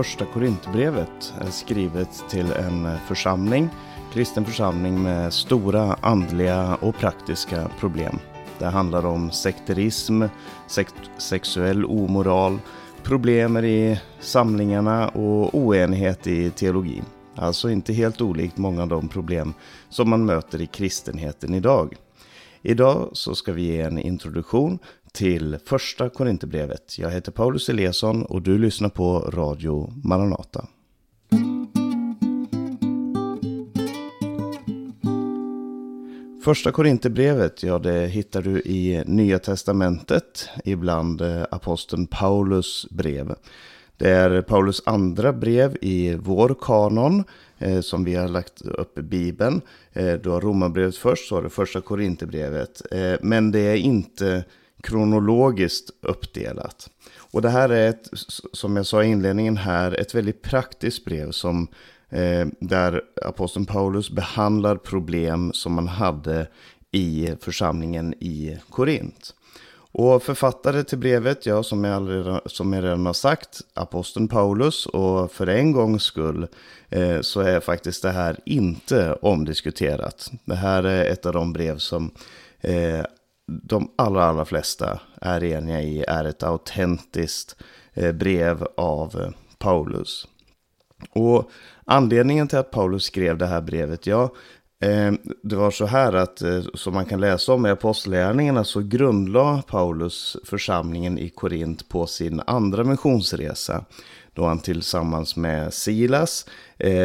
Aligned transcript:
Första 0.00 0.24
Korintbrevet 0.24 1.34
är 1.40 1.50
skrivet 1.50 2.24
till 2.30 2.52
en 2.52 2.98
församling, 3.08 3.68
kristen 4.12 4.44
församling 4.44 5.02
med 5.02 5.32
stora 5.32 5.96
andliga 6.00 6.74
och 6.74 6.96
praktiska 6.96 7.70
problem. 7.80 8.18
Det 8.58 8.66
handlar 8.66 9.06
om 9.06 9.30
sekterism, 9.30 10.22
sex 10.66 10.94
sexuell 11.18 11.84
omoral, 11.84 12.58
problem 13.02 13.56
i 13.56 14.00
samlingarna 14.20 15.08
och 15.08 15.54
oenighet 15.54 16.26
i 16.26 16.50
teologin. 16.50 17.04
Alltså 17.36 17.70
inte 17.70 17.92
helt 17.92 18.20
olikt 18.20 18.56
många 18.56 18.82
av 18.82 18.88
de 18.88 19.08
problem 19.08 19.54
som 19.88 20.10
man 20.10 20.24
möter 20.24 20.60
i 20.60 20.66
kristenheten 20.66 21.54
idag. 21.54 21.96
Idag 22.62 23.08
så 23.12 23.34
ska 23.34 23.52
vi 23.52 23.62
ge 23.62 23.80
en 23.80 23.98
introduktion 23.98 24.78
till 25.12 25.58
första 25.64 26.08
Korinthierbrevet. 26.08 26.98
Jag 26.98 27.10
heter 27.10 27.32
Paulus 27.32 27.68
Eliasson 27.68 28.22
och 28.22 28.42
du 28.42 28.58
lyssnar 28.58 28.88
på 28.88 29.18
Radio 29.18 29.92
Maranata. 30.04 30.66
Första 36.44 36.72
Korinthierbrevet, 36.72 37.62
ja 37.62 37.78
det 37.78 38.06
hittar 38.06 38.42
du 38.42 38.60
i 38.60 39.02
Nya 39.06 39.38
Testamentet, 39.38 40.48
ibland 40.64 41.20
eh, 41.20 41.42
aposteln 41.50 42.06
Paulus 42.06 42.86
brev. 42.90 43.34
Det 43.96 44.10
är 44.10 44.42
Paulus 44.42 44.82
andra 44.86 45.32
brev 45.32 45.76
i 45.80 46.14
vår 46.14 46.56
kanon 46.60 47.24
eh, 47.58 47.80
som 47.80 48.04
vi 48.04 48.14
har 48.14 48.28
lagt 48.28 48.62
upp 48.62 48.98
i 48.98 49.02
Bibeln. 49.02 49.60
Eh, 49.92 50.12
du 50.12 50.30
har 50.30 50.40
Romarbrevet 50.40 50.96
först, 50.96 51.28
så 51.28 51.34
har 51.34 51.42
du 51.42 51.48
första 51.48 51.80
Korinthierbrevet. 51.80 52.82
Eh, 52.90 53.14
men 53.22 53.52
det 53.52 53.60
är 53.60 53.76
inte 53.76 54.44
kronologiskt 54.82 55.90
uppdelat. 56.00 56.90
Och 57.32 57.42
det 57.42 57.50
här 57.50 57.68
är, 57.68 57.88
ett, 57.88 58.10
som 58.52 58.76
jag 58.76 58.86
sa 58.86 59.04
i 59.04 59.06
inledningen 59.06 59.56
här, 59.56 60.00
ett 60.00 60.14
väldigt 60.14 60.42
praktiskt 60.42 61.04
brev 61.04 61.30
som 61.30 61.68
eh, 62.08 62.46
där 62.60 63.02
aposteln 63.22 63.66
Paulus 63.66 64.10
behandlar 64.10 64.76
problem 64.76 65.52
som 65.52 65.72
man 65.72 65.88
hade 65.88 66.46
i 66.92 67.34
församlingen 67.40 68.14
i 68.14 68.58
Korint. 68.70 69.34
Och 69.92 70.22
författare 70.22 70.84
till 70.84 70.98
brevet, 70.98 71.46
ja, 71.46 71.62
som 71.62 71.84
jag, 71.84 72.10
redan, 72.10 72.40
som 72.46 72.72
jag 72.72 72.84
redan 72.84 73.06
har 73.06 73.12
sagt, 73.12 73.60
aposteln 73.74 74.28
Paulus. 74.28 74.86
Och 74.86 75.32
för 75.32 75.46
en 75.46 75.72
gångs 75.72 76.02
skull 76.02 76.46
eh, 76.88 77.20
så 77.20 77.40
är 77.40 77.60
faktiskt 77.60 78.02
det 78.02 78.10
här 78.10 78.36
inte 78.44 79.12
omdiskuterat. 79.12 80.30
Det 80.44 80.54
här 80.54 80.84
är 80.84 81.04
ett 81.04 81.26
av 81.26 81.32
de 81.32 81.52
brev 81.52 81.78
som 81.78 82.10
eh, 82.60 83.04
de 83.50 83.90
allra, 83.96 84.24
allra 84.24 84.44
flesta 84.44 85.00
är 85.20 85.44
eniga 85.44 85.82
i 85.82 86.04
är 86.08 86.24
ett 86.24 86.42
autentiskt 86.42 87.56
eh, 87.94 88.12
brev 88.12 88.66
av 88.76 89.20
eh, 89.20 89.30
Paulus. 89.58 90.26
Och 91.12 91.50
anledningen 91.84 92.48
till 92.48 92.58
att 92.58 92.70
Paulus 92.70 93.04
skrev 93.04 93.38
det 93.38 93.46
här 93.46 93.60
brevet, 93.60 94.06
ja, 94.06 94.34
eh, 94.82 95.12
det 95.42 95.56
var 95.56 95.70
så 95.70 95.86
här 95.86 96.12
att, 96.12 96.42
som 96.74 96.94
man 96.94 97.04
kan 97.04 97.20
läsa 97.20 97.52
om 97.52 97.66
i 97.66 97.70
Apostlagärningarna, 97.70 98.64
så 98.64 98.80
grundlade 98.80 99.62
Paulus 99.66 100.36
församlingen 100.44 101.18
i 101.18 101.28
Korint 101.28 101.88
på 101.88 102.06
sin 102.06 102.42
andra 102.46 102.84
missionsresa. 102.84 103.84
Då 104.34 104.46
han 104.46 104.58
tillsammans 104.58 105.36
med 105.36 105.74
Silas 105.74 106.46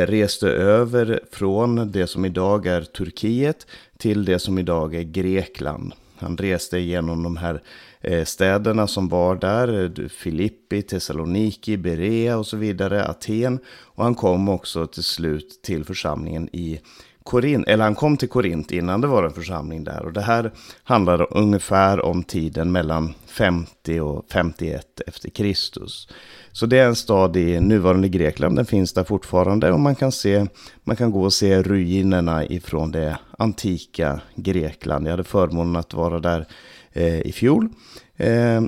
reste 0.07 0.49
över 0.49 1.19
från 1.31 1.91
det 1.91 2.07
som 2.07 2.25
idag 2.25 2.65
är 2.65 2.81
Turkiet 2.81 3.67
till 3.97 4.25
det 4.25 4.39
som 4.39 4.57
idag 4.57 4.95
är 4.95 5.03
Grekland. 5.03 5.93
Han 6.17 6.37
reste 6.37 6.77
igenom 6.77 7.23
de 7.23 7.37
här 7.37 7.61
eh, 8.01 8.25
städerna 8.25 8.87
som 8.87 9.09
var 9.09 9.35
där, 9.35 9.83
eh, 9.83 10.07
Filippi, 10.07 10.81
Thessaloniki, 10.81 11.77
Berea 11.77 12.37
och 12.37 12.47
så 12.47 12.57
vidare, 12.57 13.05
Aten. 13.05 13.59
Och 13.67 14.03
han 14.03 14.15
kom 14.15 14.49
också 14.49 14.87
till 14.87 15.03
slut 15.03 15.59
till 15.63 15.85
församlingen 15.85 16.49
i 16.53 16.79
Korint, 17.25 17.67
eller 17.67 17.83
han 17.83 17.95
kom 17.95 18.17
till 18.17 18.29
Korint 18.29 18.71
innan 18.71 19.01
det 19.01 19.07
var 19.07 19.23
en 19.23 19.33
församling 19.33 19.83
där. 19.83 20.05
Och 20.05 20.13
det 20.13 20.21
här 20.21 20.51
handlar 20.83 21.37
ungefär 21.37 22.05
om 22.05 22.23
tiden 22.23 22.71
mellan 22.71 23.13
50 23.25 23.99
och 23.99 24.25
51 24.31 25.01
efter 25.07 25.29
Kristus. 25.29 26.07
Så 26.51 26.65
det 26.65 26.77
är 26.79 26.87
en 26.87 26.95
stad 26.95 27.37
i 27.37 27.59
nuvarande 27.59 28.07
Grekland, 28.07 28.55
den 28.55 28.65
finns 28.65 28.93
där 28.93 29.03
fortfarande 29.03 29.71
och 29.71 29.79
man 29.79 29.95
kan, 29.95 30.11
se, 30.11 30.45
man 30.83 30.95
kan 30.95 31.11
gå 31.11 31.23
och 31.23 31.33
se 31.33 31.63
ruinerna 31.63 32.45
ifrån 32.45 32.91
det 32.91 33.17
antika 33.37 34.21
Grekland. 34.35 35.07
Jag 35.07 35.11
hade 35.11 35.23
förmånen 35.23 35.75
att 35.75 35.93
vara 35.93 36.19
där 36.19 36.45
eh, 36.91 37.19
i 37.19 37.31
fjol. 37.31 37.69
Eh, 38.17 38.61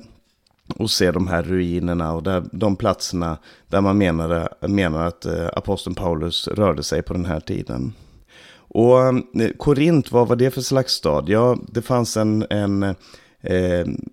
och 0.75 0.91
se 0.91 1.11
de 1.11 1.27
här 1.27 1.43
ruinerna 1.43 2.13
och 2.13 2.23
där, 2.23 2.43
de 2.51 2.75
platserna 2.75 3.37
där 3.67 3.81
man 3.81 3.97
menade, 3.97 4.49
menar 4.61 5.07
att 5.07 5.25
eh, 5.25 5.47
aposteln 5.53 5.95
Paulus 5.95 6.47
rörde 6.47 6.83
sig 6.83 7.01
på 7.01 7.13
den 7.13 7.25
här 7.25 7.39
tiden. 7.39 7.93
Och 8.67 8.99
eh, 9.41 9.49
Korint, 9.57 10.11
vad 10.11 10.27
var 10.27 10.35
det 10.35 10.51
för 10.51 10.61
slags 10.61 10.93
stad? 10.93 11.29
Ja, 11.29 11.57
det 11.67 11.81
fanns 11.81 12.17
en, 12.17 12.45
en, 12.49 12.83
eh, 12.83 12.95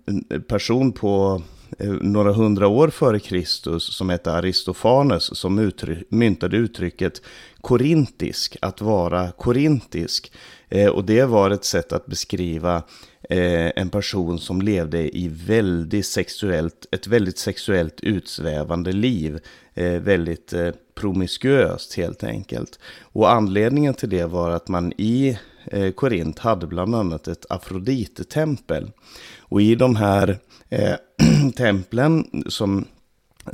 en 0.07 0.43
person 0.49 0.93
på 0.93 1.43
eh, 1.79 1.93
några 1.93 2.33
hundra 2.33 2.69
år 2.69 2.89
före 2.89 3.19
Kristus 3.19 3.97
som 3.97 4.09
hette 4.09 4.33
Aristofanes 4.33 5.39
som 5.39 5.59
uttryck, 5.59 6.11
myntade 6.11 6.57
uttrycket 6.57 7.23
korintisk, 7.61 8.57
att 8.61 8.81
vara 8.81 9.31
korintisk. 9.31 10.33
Eh, 10.69 10.89
och 10.89 11.05
det 11.05 11.25
var 11.25 11.51
ett 11.51 11.65
sätt 11.65 11.93
att 11.93 12.07
beskriva 12.07 12.83
eh, 13.31 13.71
en 13.77 13.91
person 13.91 14.39
som 14.39 14.63
levde 14.63 15.17
i 15.19 15.29
väldigt 15.47 16.07
sexuellt, 16.07 16.87
ett 16.91 17.07
väldigt 17.07 17.39
sexuellt 17.39 18.01
utsvävande 18.01 18.93
liv. 18.93 19.41
Eh, 19.75 20.01
väldigt 20.01 20.55
promiskuöst 20.95 21.95
helt 21.95 22.25
enkelt. 22.25 22.79
Och 23.03 23.33
anledningen 23.33 23.95
till 23.95 24.11
det 24.11 24.27
var 24.27 24.51
att 24.51 24.69
man 24.69 24.93
i 24.93 25.39
eh, 25.67 25.91
Korint 25.91 26.39
hade 26.39 26.67
bland 26.67 26.95
annat 26.95 27.29
ett 27.29 27.47
Afrodite-tempel. 27.51 28.91
Och 29.39 29.63
i 29.63 29.75
de 29.75 29.97
här 29.97 30.39
eh, 30.69 30.95
templen 31.57 32.45
som 32.49 32.87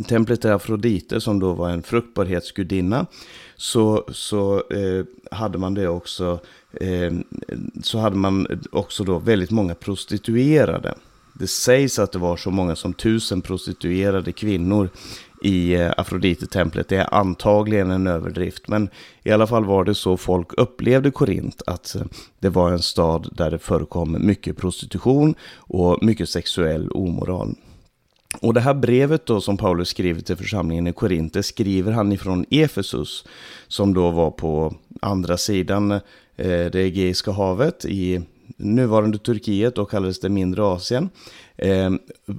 Templet 0.09 0.41
till 0.41 0.51
Afrodite 0.51 1.21
som 1.21 1.41
då 1.41 1.53
var 1.53 1.71
en 1.71 1.83
fruktbarhetsgudinna. 1.83 3.07
Så, 3.57 4.05
så 4.13 4.63
eh, 4.71 5.05
hade 5.31 5.59
man 5.59 5.75
det 5.75 5.89
också. 5.89 6.41
Eh, 6.73 7.13
så 7.83 7.99
hade 7.99 8.17
man 8.17 8.61
också 8.73 9.05
då 9.05 9.19
väldigt 9.19 9.51
många 9.51 9.75
prostituerade. 9.75 10.95
Det 11.33 11.47
sägs 11.47 11.99
att 11.99 12.13
det 12.13 12.19
var 12.19 12.37
så 12.37 12.51
många 12.51 12.77
som 12.77 12.93
tusen 12.93 13.41
prostituerade 13.41 14.33
kvinnor 14.33 14.91
i 15.43 15.75
eh, 15.75 15.93
Afrodite-templet. 15.97 16.89
Det 16.89 16.97
är 16.97 17.15
antagligen 17.15 17.91
en 17.91 18.07
överdrift, 18.07 18.69
men 18.69 18.89
i 19.23 19.31
alla 19.31 19.47
fall 19.47 19.65
var 19.65 19.85
det 19.85 19.95
så 19.95 20.17
folk 20.17 20.53
upplevde 20.57 21.11
Korint, 21.11 21.63
att 21.67 21.95
eh, 21.95 22.03
det 22.39 22.49
var 22.49 22.71
en 22.71 22.83
stad 22.83 23.29
där 23.33 23.51
det 23.51 23.59
förekom 23.59 24.27
mycket 24.27 24.57
prostitution 24.57 25.35
och 25.57 26.03
mycket 26.03 26.29
sexuell 26.29 26.91
omoral. 26.91 27.55
Och 28.39 28.55
det 28.55 28.61
här 28.61 28.75
brevet 28.75 29.27
då 29.27 29.41
som 29.41 29.57
Paulus 29.57 29.89
skriver 29.89 30.21
till 30.21 30.37
församlingen 30.37 30.87
i 30.87 30.93
Korint, 30.93 31.45
skriver 31.45 31.93
han 31.93 32.13
ifrån 32.13 32.45
Efesus, 32.51 33.25
som 33.69 33.95
då 33.95 34.11
var 34.11 34.31
på 34.31 34.75
andra 35.01 35.37
sidan 35.37 35.91
eh, 35.91 36.01
det 36.37 36.75
Egeiska 36.75 37.31
havet 37.31 37.85
i 37.85 38.21
nuvarande 38.57 39.19
Turkiet 39.19 39.79
och 39.79 39.91
kallades 39.91 40.21
det 40.21 40.29
mindre 40.29 40.65
Asien. 40.65 41.09
Eh, 41.57 41.91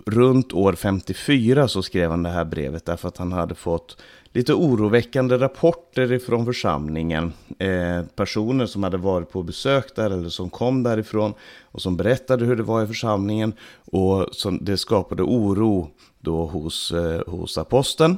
runt 0.06 0.54
år 0.54 0.74
54 0.74 1.68
så 1.68 1.82
skrev 1.84 2.10
han 2.10 2.24
det 2.24 2.30
här 2.30 2.46
brevet 2.46 2.86
därför 2.86 3.08
att 3.08 3.18
han 3.18 3.32
hade 3.32 3.56
fått 3.56 3.98
lite 4.34 4.54
oroväckande 4.54 5.38
rapporter 5.38 6.12
ifrån 6.12 6.46
församlingen. 6.46 7.34
Eh, 7.60 8.04
personer 8.16 8.66
som 8.66 8.84
hade 8.84 8.98
varit 8.98 9.32
på 9.32 9.44
besök 9.44 9.96
där 9.96 10.12
eller 10.12 10.30
som 10.30 10.50
kom 10.50 10.84
därifrån 10.84 11.34
och 11.62 11.82
som 11.82 11.98
berättade 11.98 12.46
hur 12.46 12.56
det 12.56 12.64
var 12.64 12.84
i 12.84 12.88
församlingen. 12.88 13.54
Och 13.92 14.28
som 14.32 14.60
det 14.62 14.78
skapade 14.78 15.24
oro 15.24 15.90
då 16.20 16.46
hos, 16.46 16.92
eh, 16.92 17.22
hos 17.28 17.58
aposteln. 17.58 18.18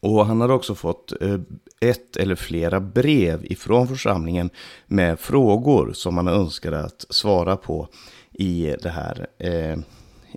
Och 0.00 0.26
han 0.26 0.40
hade 0.40 0.52
också 0.52 0.74
fått 0.74 1.22
eh, 1.22 1.40
ett 1.80 2.16
eller 2.16 2.34
flera 2.34 2.80
brev 2.80 3.44
ifrån 3.44 3.88
församlingen 3.88 4.50
med 4.86 5.20
frågor 5.20 5.92
som 5.92 6.16
han 6.16 6.28
önskade 6.28 6.84
att 6.84 7.06
svara 7.10 7.56
på 7.56 7.88
i 8.32 8.76
det 8.82 8.90
här, 8.90 9.26
eh, 9.38 9.78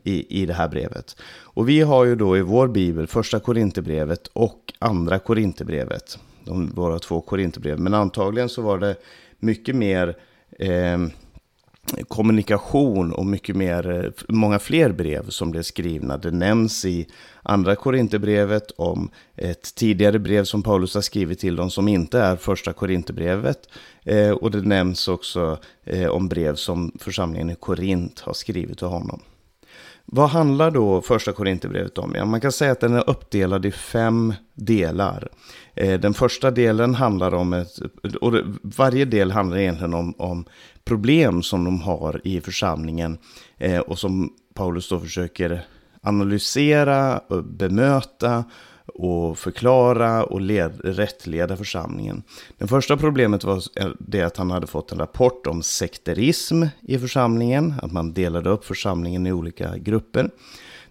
i, 0.05 0.41
i 0.41 0.45
det 0.45 0.53
här 0.53 0.67
brevet. 0.67 1.15
Och 1.41 1.69
vi 1.69 1.81
har 1.81 2.05
ju 2.05 2.15
då 2.15 2.37
i 2.37 2.41
vår 2.41 2.67
bibel 2.67 3.07
första 3.07 3.39
Korinthierbrevet 3.39 4.27
och 4.27 4.73
andra 4.79 5.19
Korinthierbrevet. 5.19 6.19
De 6.43 6.71
våra 6.75 6.99
två 6.99 7.21
Korinthierbrev. 7.21 7.79
Men 7.79 7.93
antagligen 7.93 8.49
så 8.49 8.61
var 8.61 8.77
det 8.77 8.95
mycket 9.39 9.75
mer 9.75 10.17
eh, 10.59 10.97
kommunikation 12.07 13.13
och 13.13 13.25
mycket 13.25 13.55
mer, 13.55 14.05
eh, 14.05 14.11
många 14.27 14.59
fler 14.59 14.91
brev 14.91 15.29
som 15.29 15.51
blev 15.51 15.61
skrivna. 15.61 16.17
Det 16.17 16.31
nämns 16.31 16.85
i 16.85 17.07
andra 17.43 17.75
Korinthierbrevet 17.75 18.71
om 18.71 19.09
ett 19.35 19.75
tidigare 19.75 20.19
brev 20.19 20.43
som 20.43 20.63
Paulus 20.63 20.95
har 20.95 21.01
skrivit 21.01 21.39
till 21.39 21.55
dem 21.55 21.69
som 21.69 21.87
inte 21.87 22.19
är 22.19 22.35
första 22.35 22.73
Korinthierbrevet. 22.73 23.69
Eh, 24.03 24.31
och 24.31 24.51
det 24.51 24.61
nämns 24.61 25.07
också 25.07 25.57
eh, 25.83 26.07
om 26.07 26.27
brev 26.27 26.55
som 26.55 26.91
församlingen 26.99 27.49
i 27.49 27.55
Korint 27.55 28.19
har 28.19 28.33
skrivit 28.33 28.77
till 28.77 28.87
honom 28.87 29.21
vad 30.05 30.29
handlar 30.29 30.71
då 30.71 31.01
första 31.01 31.31
Korinthierbrevet 31.31 31.97
om? 31.97 32.13
Ja, 32.15 32.25
man 32.25 32.41
kan 32.41 32.51
säga 32.51 32.71
att 32.71 32.79
den 32.79 32.93
är 32.93 33.09
uppdelad 33.09 33.65
i 33.65 33.71
fem 33.71 34.33
delar. 34.53 35.27
Eh, 35.73 35.99
den 35.99 36.13
första 36.13 36.51
delen 36.51 36.95
handlar 36.95 37.33
om 37.33 37.53
ett, 37.53 37.79
och 38.21 38.33
varje 38.61 39.05
del 39.05 39.31
handlar 39.31 39.57
egentligen 39.57 39.93
om, 39.93 40.13
om 40.17 40.45
problem 40.83 41.43
som 41.43 41.63
de 41.63 41.81
har 41.81 42.21
i 42.23 42.41
församlingen 42.41 43.17
eh, 43.57 43.79
och 43.79 43.99
som 43.99 44.29
Paulus 44.53 44.89
då 44.89 44.99
försöker 44.99 45.65
analysera, 46.01 47.17
och 47.17 47.43
bemöta 47.43 48.43
och 48.85 49.37
förklara 49.37 50.23
och 50.23 50.41
led, 50.41 50.81
rättleda 50.83 51.57
församlingen. 51.57 52.23
Det 52.57 52.67
första 52.67 52.97
problemet 52.97 53.43
var 53.43 53.61
det 53.99 54.21
att 54.21 54.37
han 54.37 54.51
hade 54.51 54.67
fått 54.67 54.91
en 54.91 54.97
rapport 54.97 55.47
om 55.47 55.63
sekterism 55.63 56.63
i 56.81 56.99
församlingen, 56.99 57.73
att 57.81 57.91
man 57.91 58.13
delade 58.13 58.49
upp 58.49 58.65
församlingen 58.65 59.27
i 59.27 59.31
olika 59.31 59.77
grupper. 59.77 60.29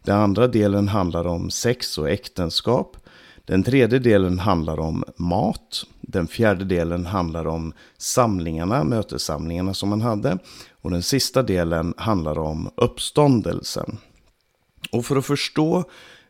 Den 0.02 0.16
andra 0.16 0.46
delen 0.46 0.88
handlar 0.88 1.26
om 1.26 1.50
sex 1.50 1.98
och 1.98 2.10
äktenskap. 2.10 2.96
Den 3.44 3.62
tredje 3.62 3.98
delen 3.98 4.38
handlar 4.38 4.80
om 4.80 5.04
mat. 5.16 5.84
Den 6.00 6.26
fjärde 6.26 6.64
delen 6.64 7.06
handlar 7.06 7.46
om 7.46 7.72
samlingarna, 7.98 8.84
mötessamlingarna 8.84 9.74
som 9.74 9.88
man 9.88 10.02
hade. 10.02 10.38
Och 10.82 10.90
den 10.90 11.02
sista 11.02 11.42
delen 11.42 11.94
handlar 11.96 12.38
om 12.38 12.70
uppståndelsen. 12.76 13.98
Och 14.92 15.06
för 15.06 15.16
att 15.16 15.26
förstå 15.26 15.84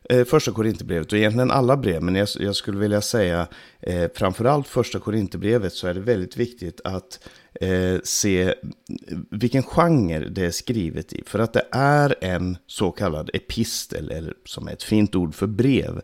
Eh, 0.09 0.25
första 0.25 0.51
Korinthierbrevet 0.51 1.11
och 1.11 1.17
egentligen 1.17 1.51
alla 1.51 1.77
brev, 1.77 2.03
men 2.03 2.15
jag, 2.15 2.27
jag 2.39 2.55
skulle 2.55 2.77
vilja 2.77 3.01
säga 3.01 3.47
eh, 3.79 4.09
framförallt 4.15 4.67
första 4.67 4.99
Korinthierbrevet 4.99 5.73
så 5.73 5.87
är 5.87 5.93
det 5.93 5.99
väldigt 5.99 6.37
viktigt 6.37 6.81
att 6.83 7.19
eh, 7.61 7.99
se 8.03 8.53
vilken 9.31 9.63
genre 9.63 10.29
det 10.29 10.45
är 10.45 10.51
skrivet 10.51 11.13
i. 11.13 11.23
För 11.25 11.39
att 11.39 11.53
det 11.53 11.65
är 11.71 12.15
en 12.21 12.57
så 12.67 12.91
kallad 12.91 13.29
epistel, 13.33 14.11
eller 14.11 14.33
som 14.45 14.67
är 14.67 14.73
ett 14.73 14.83
fint 14.83 15.15
ord 15.15 15.35
för 15.35 15.47
brev. 15.47 16.01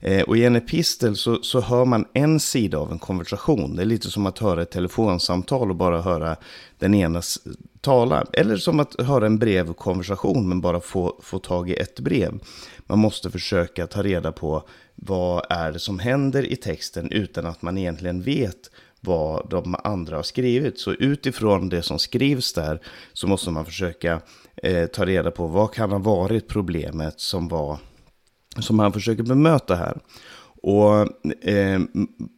Eh, 0.00 0.22
och 0.22 0.36
i 0.36 0.44
en 0.44 0.56
epistel 0.56 1.16
så, 1.16 1.42
så 1.42 1.60
hör 1.60 1.84
man 1.84 2.04
en 2.12 2.40
sida 2.40 2.78
av 2.78 2.92
en 2.92 2.98
konversation. 2.98 3.76
Det 3.76 3.82
är 3.82 3.86
lite 3.86 4.10
som 4.10 4.26
att 4.26 4.38
höra 4.38 4.62
ett 4.62 4.70
telefonsamtal 4.70 5.70
och 5.70 5.76
bara 5.76 6.02
höra 6.02 6.36
den 6.78 6.94
enas 6.94 7.38
tala. 7.80 8.26
Eller 8.32 8.56
som 8.56 8.80
att 8.80 9.00
höra 9.00 9.26
en 9.26 9.38
brevkonversation 9.38 10.48
men 10.48 10.60
bara 10.60 10.80
få, 10.80 11.20
få 11.22 11.38
tag 11.38 11.70
i 11.70 11.74
ett 11.74 12.00
brev. 12.00 12.38
Man 12.92 12.98
måste 12.98 13.30
försöka 13.30 13.86
ta 13.86 14.02
reda 14.02 14.32
på 14.32 14.68
vad 14.94 15.46
är 15.48 15.72
det 15.72 15.78
som 15.78 15.98
händer 15.98 16.52
i 16.52 16.56
texten 16.56 17.10
utan 17.10 17.46
att 17.46 17.62
man 17.62 17.78
egentligen 17.78 18.22
vet 18.22 18.70
vad 19.00 19.50
de 19.50 19.76
andra 19.84 20.16
har 20.16 20.22
skrivit. 20.22 20.78
Så 20.78 20.92
utifrån 20.92 21.68
det 21.68 21.82
som 21.82 21.98
skrivs 21.98 22.52
där 22.52 22.80
så 23.12 23.26
måste 23.26 23.50
man 23.50 23.64
försöka 23.64 24.20
eh, 24.62 24.86
ta 24.86 25.06
reda 25.06 25.30
på 25.30 25.46
vad 25.46 25.74
kan 25.74 25.90
ha 25.90 25.98
varit 25.98 26.48
problemet 26.48 27.20
som 27.20 27.48
var 27.48 27.78
som 28.58 28.78
han 28.78 28.92
försöker 28.92 29.22
bemöta 29.22 29.74
här. 29.74 29.98
Och 30.62 31.00
eh, 31.48 31.80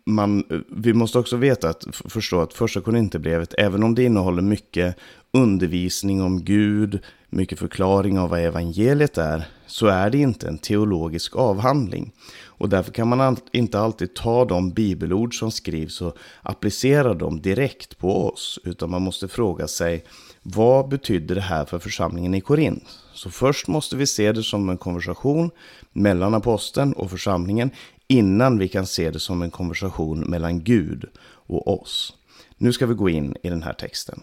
man, 0.07 0.45
vi 0.69 0.93
måste 0.93 1.19
också 1.19 1.37
veta 1.37 1.69
att 1.69 1.85
förstå 1.91 2.41
att 2.41 2.55
första 2.55 2.81
Korinthierbrevet, 2.81 3.55
även 3.59 3.83
om 3.83 3.95
det 3.95 4.05
innehåller 4.05 4.43
mycket 4.43 4.97
undervisning 5.33 6.23
om 6.23 6.45
Gud, 6.45 6.99
mycket 7.29 7.59
förklaring 7.59 8.19
av 8.19 8.31
vad 8.31 8.41
evangeliet 8.41 9.19
är, 9.19 9.45
så 9.67 9.87
är 9.87 10.11
det 10.11 10.19
inte 10.19 10.49
en 10.49 10.59
teologisk 10.59 11.37
avhandling. 11.37 12.13
Och 12.45 12.69
därför 12.69 12.93
kan 12.93 13.09
man 13.09 13.37
inte 13.53 13.79
alltid 13.79 14.15
ta 14.15 14.45
de 14.45 14.71
bibelord 14.71 15.39
som 15.39 15.51
skrivs 15.51 16.01
och 16.01 16.17
applicera 16.43 17.15
dem 17.15 17.43
direkt 17.43 17.99
på 17.99 18.29
oss, 18.29 18.59
utan 18.65 18.91
man 18.91 19.03
måste 19.03 19.29
fråga 19.29 19.69
sig 19.69 20.05
vad 20.43 20.89
betyder 20.89 21.35
det 21.35 21.41
här 21.41 21.65
för 21.65 21.79
församlingen 21.79 22.35
i 22.35 22.41
Korint? 22.41 22.85
Så 23.15 23.31
först 23.31 23.69
måste 23.69 23.97
vi 23.97 24.07
se 24.07 24.33
det 24.33 24.43
som 24.43 24.69
en 24.69 24.79
konversation 24.79 25.51
mellan 25.93 26.35
aposteln 26.35 26.93
och 26.93 27.11
församlingen 27.11 27.71
innan 28.09 28.59
vi 28.59 28.69
kan 28.69 28.87
se 28.87 29.11
det 29.11 29.21
som 29.21 29.43
en 29.43 29.51
konversation 29.51 30.21
mellan 30.21 30.65
Gud 30.65 31.05
och 31.47 31.83
oss. 31.83 32.13
Nu 32.57 32.73
ska 32.73 32.87
vi 32.87 32.95
gå 32.95 33.09
in 33.09 33.37
i 33.43 33.51
den 33.51 33.63
här 33.63 33.73
texten. 33.73 34.23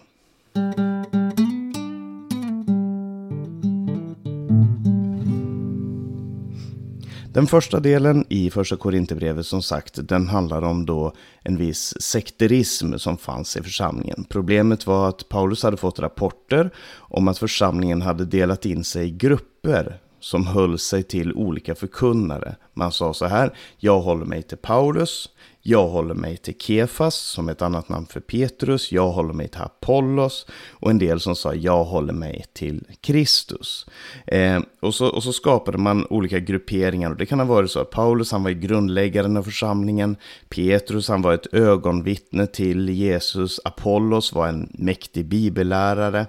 Den 7.32 7.46
första 7.46 7.80
delen 7.80 8.24
i 8.28 8.50
första 8.50 8.76
Korinthierbrevet 8.76 9.46
som 9.46 9.62
sagt, 9.62 10.08
den 10.08 10.28
handlar 10.28 10.62
om 10.62 10.86
då 10.86 11.12
en 11.42 11.56
viss 11.56 11.94
sekterism 12.00 12.96
som 12.96 13.18
fanns 13.18 13.56
i 13.56 13.62
församlingen. 13.62 14.24
Problemet 14.28 14.86
var 14.86 15.08
att 15.08 15.28
Paulus 15.28 15.62
hade 15.62 15.76
fått 15.76 15.98
rapporter 15.98 16.70
om 16.96 17.28
att 17.28 17.38
församlingen 17.38 18.02
hade 18.02 18.24
delat 18.24 18.66
in 18.66 18.84
sig 18.84 19.06
i 19.06 19.10
grupper 19.10 20.00
som 20.22 20.46
höll 20.46 20.78
sig 20.78 21.02
till 21.02 21.32
olika 21.32 21.74
förkunnare. 21.74 22.56
Man 22.74 22.92
sa 22.92 23.14
så 23.14 23.26
här, 23.26 23.56
jag 23.78 24.00
håller 24.00 24.24
mig 24.24 24.42
till 24.42 24.58
Paulus, 24.58 25.28
jag 25.62 25.88
håller 25.88 26.14
mig 26.14 26.36
till 26.36 26.54
Kefas 26.58 27.14
som 27.14 27.48
ett 27.48 27.62
annat 27.62 27.88
namn 27.88 28.06
för 28.06 28.20
Petrus. 28.20 28.92
Jag 28.92 29.10
håller 29.10 29.34
mig 29.34 29.48
till 29.48 29.60
Apollos. 29.60 30.46
Och 30.70 30.90
en 30.90 30.98
del 30.98 31.20
som 31.20 31.36
sa 31.36 31.54
jag 31.54 31.84
håller 31.84 32.12
mig 32.12 32.44
till 32.52 32.84
Kristus. 33.00 33.86
Eh, 34.26 34.60
och, 34.80 34.94
så, 34.94 35.06
och 35.06 35.22
så 35.22 35.32
skapade 35.32 35.78
man 35.78 36.06
olika 36.10 36.38
grupperingar. 36.38 37.10
Och 37.10 37.16
det 37.16 37.26
kan 37.26 37.38
ha 37.38 37.46
varit 37.46 37.70
så 37.70 37.80
att 37.80 37.90
Paulus 37.90 38.32
han 38.32 38.42
var 38.42 38.50
grundläggaren 38.50 39.36
av 39.36 39.42
församlingen. 39.42 40.16
Petrus 40.48 41.08
han 41.08 41.22
var 41.22 41.34
ett 41.34 41.54
ögonvittne 41.54 42.46
till 42.46 42.88
Jesus. 42.88 43.60
Apollos 43.64 44.32
var 44.32 44.48
en 44.48 44.68
mäktig 44.78 45.26
bibellärare. 45.26 46.26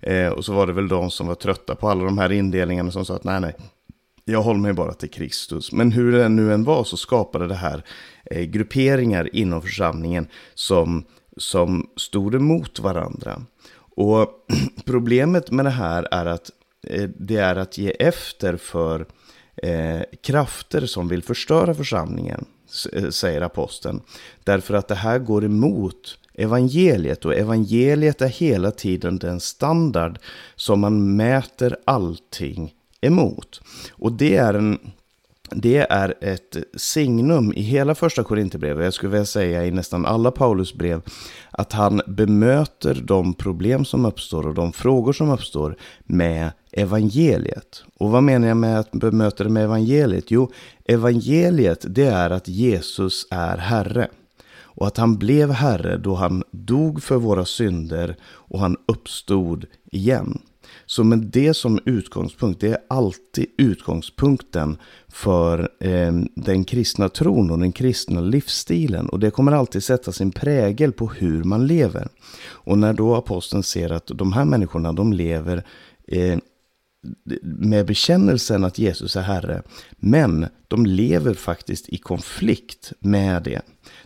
Eh, 0.00 0.28
och 0.28 0.44
så 0.44 0.52
var 0.52 0.66
det 0.66 0.72
väl 0.72 0.88
de 0.88 1.10
som 1.10 1.26
var 1.26 1.34
trötta 1.34 1.74
på 1.74 1.88
alla 1.88 2.04
de 2.04 2.18
här 2.18 2.32
indelningarna 2.32 2.90
som 2.90 3.04
sa 3.04 3.14
att 3.16 3.24
nej, 3.24 3.40
nej, 3.40 3.54
jag 4.28 4.42
håller 4.42 4.60
mig 4.60 4.72
bara 4.72 4.92
till 4.92 5.10
Kristus. 5.10 5.72
Men 5.72 5.92
hur 5.92 6.12
det 6.12 6.28
nu 6.28 6.52
än 6.52 6.64
var 6.64 6.84
så 6.84 6.96
skapade 6.96 7.46
det 7.46 7.54
här 7.54 7.84
eh, 8.30 8.42
grupperingar 8.42 9.36
inom 9.36 9.62
församlingen 9.62 10.28
som, 10.54 11.04
som 11.36 11.90
stod 11.96 12.34
emot 12.34 12.80
varandra. 12.80 13.42
Och 13.96 14.28
problemet 14.84 15.50
med 15.50 15.64
det 15.64 15.70
här 15.70 16.08
är 16.10 16.26
att 16.26 16.50
eh, 16.86 17.08
det 17.18 17.36
är 17.36 17.56
att 17.56 17.78
ge 17.78 17.90
efter 17.90 18.56
för 18.56 19.06
eh, 19.56 20.00
krafter 20.22 20.86
som 20.86 21.08
vill 21.08 21.22
förstöra 21.22 21.74
församlingen, 21.74 22.44
eh, 22.92 23.08
säger 23.08 23.40
aposteln. 23.40 24.00
Därför 24.44 24.74
att 24.74 24.88
det 24.88 24.94
här 24.94 25.18
går 25.18 25.44
emot 25.44 26.18
evangeliet 26.34 27.24
och 27.24 27.34
evangeliet 27.34 28.22
är 28.22 28.28
hela 28.28 28.70
tiden 28.70 29.18
den 29.18 29.40
standard 29.40 30.18
som 30.56 30.80
man 30.80 31.16
mäter 31.16 31.76
allting 31.84 32.72
emot. 33.00 33.60
Och 33.90 34.12
det 34.12 34.36
är, 34.36 34.54
en, 34.54 34.78
det 35.50 35.78
är 35.90 36.14
ett 36.20 36.56
signum 36.76 37.52
i 37.52 37.62
hela 37.62 37.94
första 37.94 38.24
Korinthierbrevet, 38.24 38.84
jag 38.84 38.94
skulle 38.94 39.12
vilja 39.12 39.24
säga 39.26 39.66
i 39.66 39.70
nästan 39.70 40.06
alla 40.06 40.30
Paulus 40.30 40.74
brev, 40.74 41.02
att 41.50 41.72
han 41.72 42.02
bemöter 42.06 42.94
de 42.94 43.34
problem 43.34 43.84
som 43.84 44.06
uppstår 44.06 44.46
och 44.46 44.54
de 44.54 44.72
frågor 44.72 45.12
som 45.12 45.30
uppstår 45.30 45.76
med 46.04 46.50
evangeliet. 46.72 47.84
Och 47.98 48.10
vad 48.10 48.22
menar 48.22 48.48
jag 48.48 48.56
med 48.56 48.78
att 48.78 48.90
bemöta 48.90 49.44
det 49.44 49.50
med 49.50 49.64
evangeliet? 49.64 50.30
Jo, 50.30 50.52
evangeliet 50.84 51.84
det 51.88 52.06
är 52.06 52.30
att 52.30 52.48
Jesus 52.48 53.26
är 53.30 53.56
Herre. 53.56 54.08
Och 54.78 54.86
att 54.86 54.96
han 54.96 55.18
blev 55.18 55.50
Herre 55.50 55.96
då 55.96 56.14
han 56.14 56.44
dog 56.50 57.02
för 57.02 57.16
våra 57.16 57.44
synder 57.44 58.16
och 58.24 58.60
han 58.60 58.76
uppstod 58.86 59.66
igen. 59.92 60.38
Så 60.86 61.04
med 61.04 61.18
det 61.18 61.54
som 61.54 61.80
utgångspunkt, 61.84 62.60
det 62.60 62.68
är 62.68 62.78
alltid 62.88 63.46
utgångspunkten 63.58 64.78
för 65.08 65.70
eh, 65.80 66.12
den 66.34 66.64
kristna 66.64 67.08
tron 67.08 67.50
och 67.50 67.58
den 67.58 67.72
kristna 67.72 68.20
livsstilen. 68.20 69.08
Och 69.08 69.20
det 69.20 69.30
kommer 69.30 69.52
alltid 69.52 69.84
sätta 69.84 70.12
sin 70.12 70.32
prägel 70.32 70.92
på 70.92 71.06
hur 71.06 71.44
man 71.44 71.66
lever. 71.66 72.08
Och 72.48 72.78
när 72.78 72.92
då 72.92 73.14
aposteln 73.14 73.62
ser 73.62 73.92
att 73.92 74.06
de 74.06 74.32
här 74.32 74.44
människorna, 74.44 74.92
de 74.92 75.12
lever 75.12 75.64
eh, 76.08 76.38
med 77.42 77.86
bekännelsen 77.86 78.64
att 78.64 78.78
Jesus 78.78 79.16
är 79.16 79.22
Herre. 79.22 79.62
Men 79.96 80.46
de 80.68 80.86
lever 80.86 81.34
faktiskt 81.34 81.88
i 81.88 81.98
konflikt 81.98 82.92
med 82.98 83.42
det. 83.42 83.62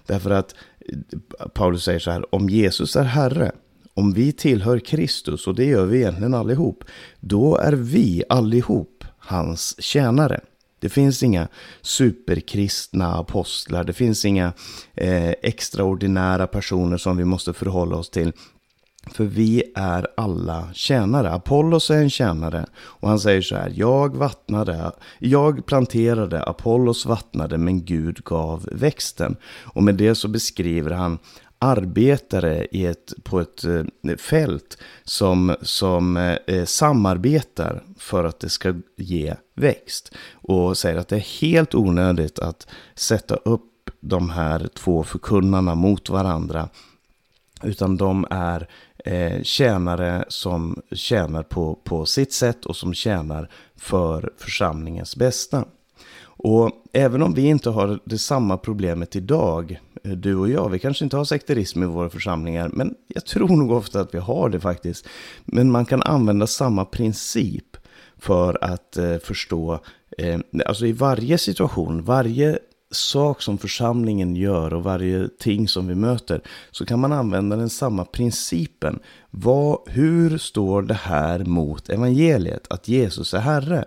Därför 0.06 0.30
att 0.30 0.54
eh, 0.88 1.18
Paulus 1.48 1.84
säger 1.84 1.98
så 1.98 2.10
här, 2.10 2.34
om 2.34 2.48
Jesus 2.48 2.96
är 2.96 3.04
Herre, 3.04 3.52
om 3.94 4.12
vi 4.12 4.32
tillhör 4.32 4.78
Kristus, 4.78 5.46
och 5.46 5.54
det 5.54 5.64
gör 5.64 5.86
vi 5.86 5.96
egentligen 5.96 6.34
allihop, 6.34 6.84
då 7.20 7.56
är 7.56 7.72
vi 7.72 8.22
allihop 8.28 9.04
hans 9.18 9.82
tjänare. 9.82 10.40
Det 10.80 10.88
finns 10.88 11.22
inga 11.22 11.48
superkristna 11.82 13.14
apostlar, 13.14 13.84
det 13.84 13.92
finns 13.92 14.24
inga 14.24 14.52
eh, 14.94 15.28
extraordinära 15.28 16.46
personer 16.46 16.96
som 16.96 17.16
vi 17.16 17.24
måste 17.24 17.52
förhålla 17.52 17.96
oss 17.96 18.10
till. 18.10 18.32
För 19.12 19.24
vi 19.24 19.62
är 19.74 20.06
alla 20.16 20.68
tjänare. 20.72 21.30
Apollos 21.30 21.90
är 21.90 21.96
en 21.96 22.10
tjänare. 22.10 22.66
Och 22.76 23.08
han 23.08 23.20
säger 23.20 23.42
så 23.42 23.56
här, 23.56 23.72
jag 23.76 24.16
vattnade, 24.16 24.92
jag 25.18 25.66
planterade, 25.66 26.42
Apollos 26.42 27.06
vattnade, 27.06 27.58
men 27.58 27.84
Gud 27.84 28.24
gav 28.24 28.68
växten. 28.72 29.36
Och 29.64 29.82
med 29.82 29.94
det 29.94 30.14
så 30.14 30.28
beskriver 30.28 30.90
han 30.90 31.18
arbetare 31.62 32.66
i 32.70 32.86
ett, 32.86 33.12
på 33.22 33.40
ett 33.40 33.64
eh, 33.64 34.16
fält 34.16 34.78
som, 35.04 35.56
som 35.62 36.16
eh, 36.46 36.64
samarbetar 36.64 37.82
för 37.98 38.24
att 38.24 38.40
det 38.40 38.48
ska 38.48 38.74
ge 38.96 39.34
växt. 39.54 40.12
Och 40.32 40.78
säger 40.78 40.96
att 40.98 41.08
det 41.08 41.16
är 41.16 41.40
helt 41.40 41.74
onödigt 41.74 42.38
att 42.38 42.66
sätta 42.94 43.34
upp 43.34 43.90
de 44.00 44.30
här 44.30 44.68
två 44.74 45.02
förkunnarna 45.04 45.74
mot 45.74 46.08
varandra. 46.08 46.68
Utan 47.62 47.96
de 47.96 48.26
är 48.30 48.68
eh, 49.04 49.42
tjänare 49.42 50.24
som 50.28 50.82
tjänar 50.92 51.42
på, 51.42 51.74
på 51.74 52.06
sitt 52.06 52.32
sätt 52.32 52.66
och 52.66 52.76
som 52.76 52.94
tjänar 52.94 53.50
för 53.76 54.32
församlingens 54.36 55.16
bästa. 55.16 55.64
Och 56.42 56.70
även 56.92 57.22
om 57.22 57.34
vi 57.34 57.42
inte 57.42 57.70
har 57.70 58.00
det 58.04 58.18
samma 58.18 58.56
problemet 58.56 59.16
idag, 59.16 59.80
eh, 60.04 60.10
du 60.10 60.36
och 60.36 60.48
jag, 60.48 60.68
vi 60.68 60.78
kanske 60.78 61.04
inte 61.04 61.16
har 61.16 61.24
sekterism 61.24 61.82
i 61.82 61.86
våra 61.86 62.10
församlingar, 62.10 62.70
men 62.72 62.94
jag 63.06 63.26
tror 63.26 63.48
nog 63.48 63.70
ofta 63.70 64.00
att 64.00 64.14
vi 64.14 64.18
har 64.18 64.48
det 64.48 64.60
faktiskt. 64.60 65.06
Men 65.44 65.70
man 65.70 65.84
kan 65.84 66.02
använda 66.02 66.46
samma 66.46 66.84
princip 66.84 67.76
för 68.18 68.64
att 68.64 68.96
eh, 68.96 69.18
förstå, 69.18 69.80
eh, 70.18 70.40
alltså 70.66 70.86
i 70.86 70.92
varje 70.92 71.38
situation, 71.38 72.02
varje 72.02 72.58
sak 72.90 73.42
som 73.42 73.58
församlingen 73.58 74.36
gör 74.36 74.74
och 74.74 74.82
varje 74.82 75.28
ting 75.28 75.68
som 75.68 75.88
vi 75.88 75.94
möter 75.94 76.40
så 76.70 76.86
kan 76.86 77.00
man 77.00 77.12
använda 77.12 77.56
den 77.56 77.70
samma 77.70 78.04
principen. 78.04 78.98
Vad, 79.30 79.78
hur 79.86 80.38
står 80.38 80.82
det 80.82 80.94
här 80.94 81.44
mot 81.44 81.88
evangeliet, 81.88 82.66
att 82.70 82.88
Jesus 82.88 83.34
är 83.34 83.38
Herre? 83.38 83.84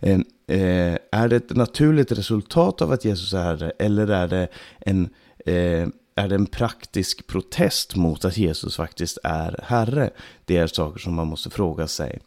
Eh, 0.00 0.18
Eh, 0.48 0.96
är 1.10 1.28
det 1.28 1.36
ett 1.36 1.56
naturligt 1.56 2.12
resultat 2.12 2.82
av 2.82 2.92
att 2.92 3.04
Jesus 3.04 3.32
är 3.32 3.38
Herre 3.38 3.72
eller 3.78 4.08
är 4.08 4.28
det 4.28 4.48
en 4.80 5.08
eh, 5.46 5.88
är 6.18 6.28
det 6.28 6.34
en 6.34 6.46
praktisk 6.46 7.26
protest 7.26 7.96
mot 7.96 8.24
att 8.24 8.36
Jesus 8.36 8.76
faktiskt 8.76 9.18
är 9.22 9.60
Herre? 9.62 10.10
Det 10.44 10.56
är 10.56 10.66
saker 10.66 11.00
som 11.00 11.14
man 11.14 11.26
måste 11.26 11.50
fråga 11.50 11.86
sig. 11.86 12.20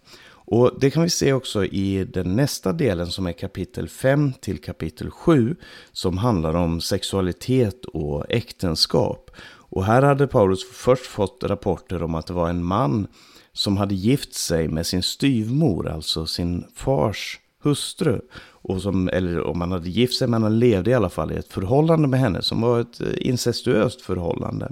Och 0.51 0.71
det 0.79 0.91
kan 0.91 1.03
vi 1.03 1.09
se 1.09 1.33
också 1.33 1.65
i 1.65 2.03
den 2.05 2.35
nästa 2.35 2.73
delen 2.73 3.07
som 3.07 3.27
är 3.27 3.31
kapitel 3.31 3.89
5 3.89 4.33
till 4.41 4.61
kapitel 4.61 5.11
7 5.11 5.55
som 5.91 6.17
handlar 6.17 6.53
om 6.53 6.81
sexualitet 6.81 7.85
och 7.85 8.25
äktenskap. 8.29 9.31
Och 9.47 9.85
här 9.85 10.01
hade 10.01 10.27
Paulus 10.27 10.71
först 10.71 11.05
fått 11.05 11.43
rapporter 11.43 12.03
om 12.03 12.15
att 12.15 12.27
det 12.27 12.33
var 12.33 12.49
en 12.49 12.63
man 12.63 13.07
som 13.53 13.77
hade 13.77 13.95
gift 13.95 14.33
sig 14.33 14.67
med 14.67 14.87
sin 14.87 15.03
styvmor, 15.03 15.89
alltså 15.89 16.25
sin 16.25 16.65
fars 16.75 17.39
hustru. 17.63 18.19
Och 18.61 18.81
som, 18.81 19.09
eller 19.09 19.43
om 19.43 19.59
man 19.59 19.71
hade 19.71 19.89
gift 19.89 20.17
sig, 20.17 20.27
men 20.27 20.43
han 20.43 20.59
levde 20.59 20.91
i 20.91 20.93
alla 20.93 21.09
fall 21.09 21.31
i 21.31 21.35
ett 21.35 21.53
förhållande 21.53 22.07
med 22.07 22.19
henne 22.19 22.41
som 22.41 22.61
var 22.61 22.79
ett 22.79 23.01
eh, 23.01 23.07
incestuöst 23.17 24.01
förhållande. 24.01 24.71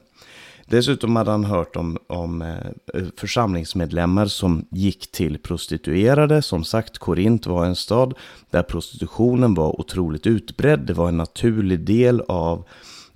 Dessutom 0.70 1.16
hade 1.16 1.32
han 1.32 1.46
hört 1.46 1.76
om, 1.76 1.98
om 2.08 2.42
eh, 2.42 3.04
församlingsmedlemmar 3.18 4.26
som 4.26 4.66
gick 4.72 5.12
till 5.12 5.38
prostituerade. 5.38 6.42
Som 6.42 6.64
sagt, 6.64 6.98
Korint 6.98 7.48
var 7.48 7.66
en 7.66 7.76
stad 7.76 8.14
där 8.50 8.64
prostitutionen 8.64 9.54
var 9.54 9.80
otroligt 9.80 10.28
utbredd. 10.28 10.80
Det 10.80 10.94
var 10.94 11.08
en 11.08 11.18
naturlig 11.18 11.80
del 11.80 12.22
av, 12.28 12.68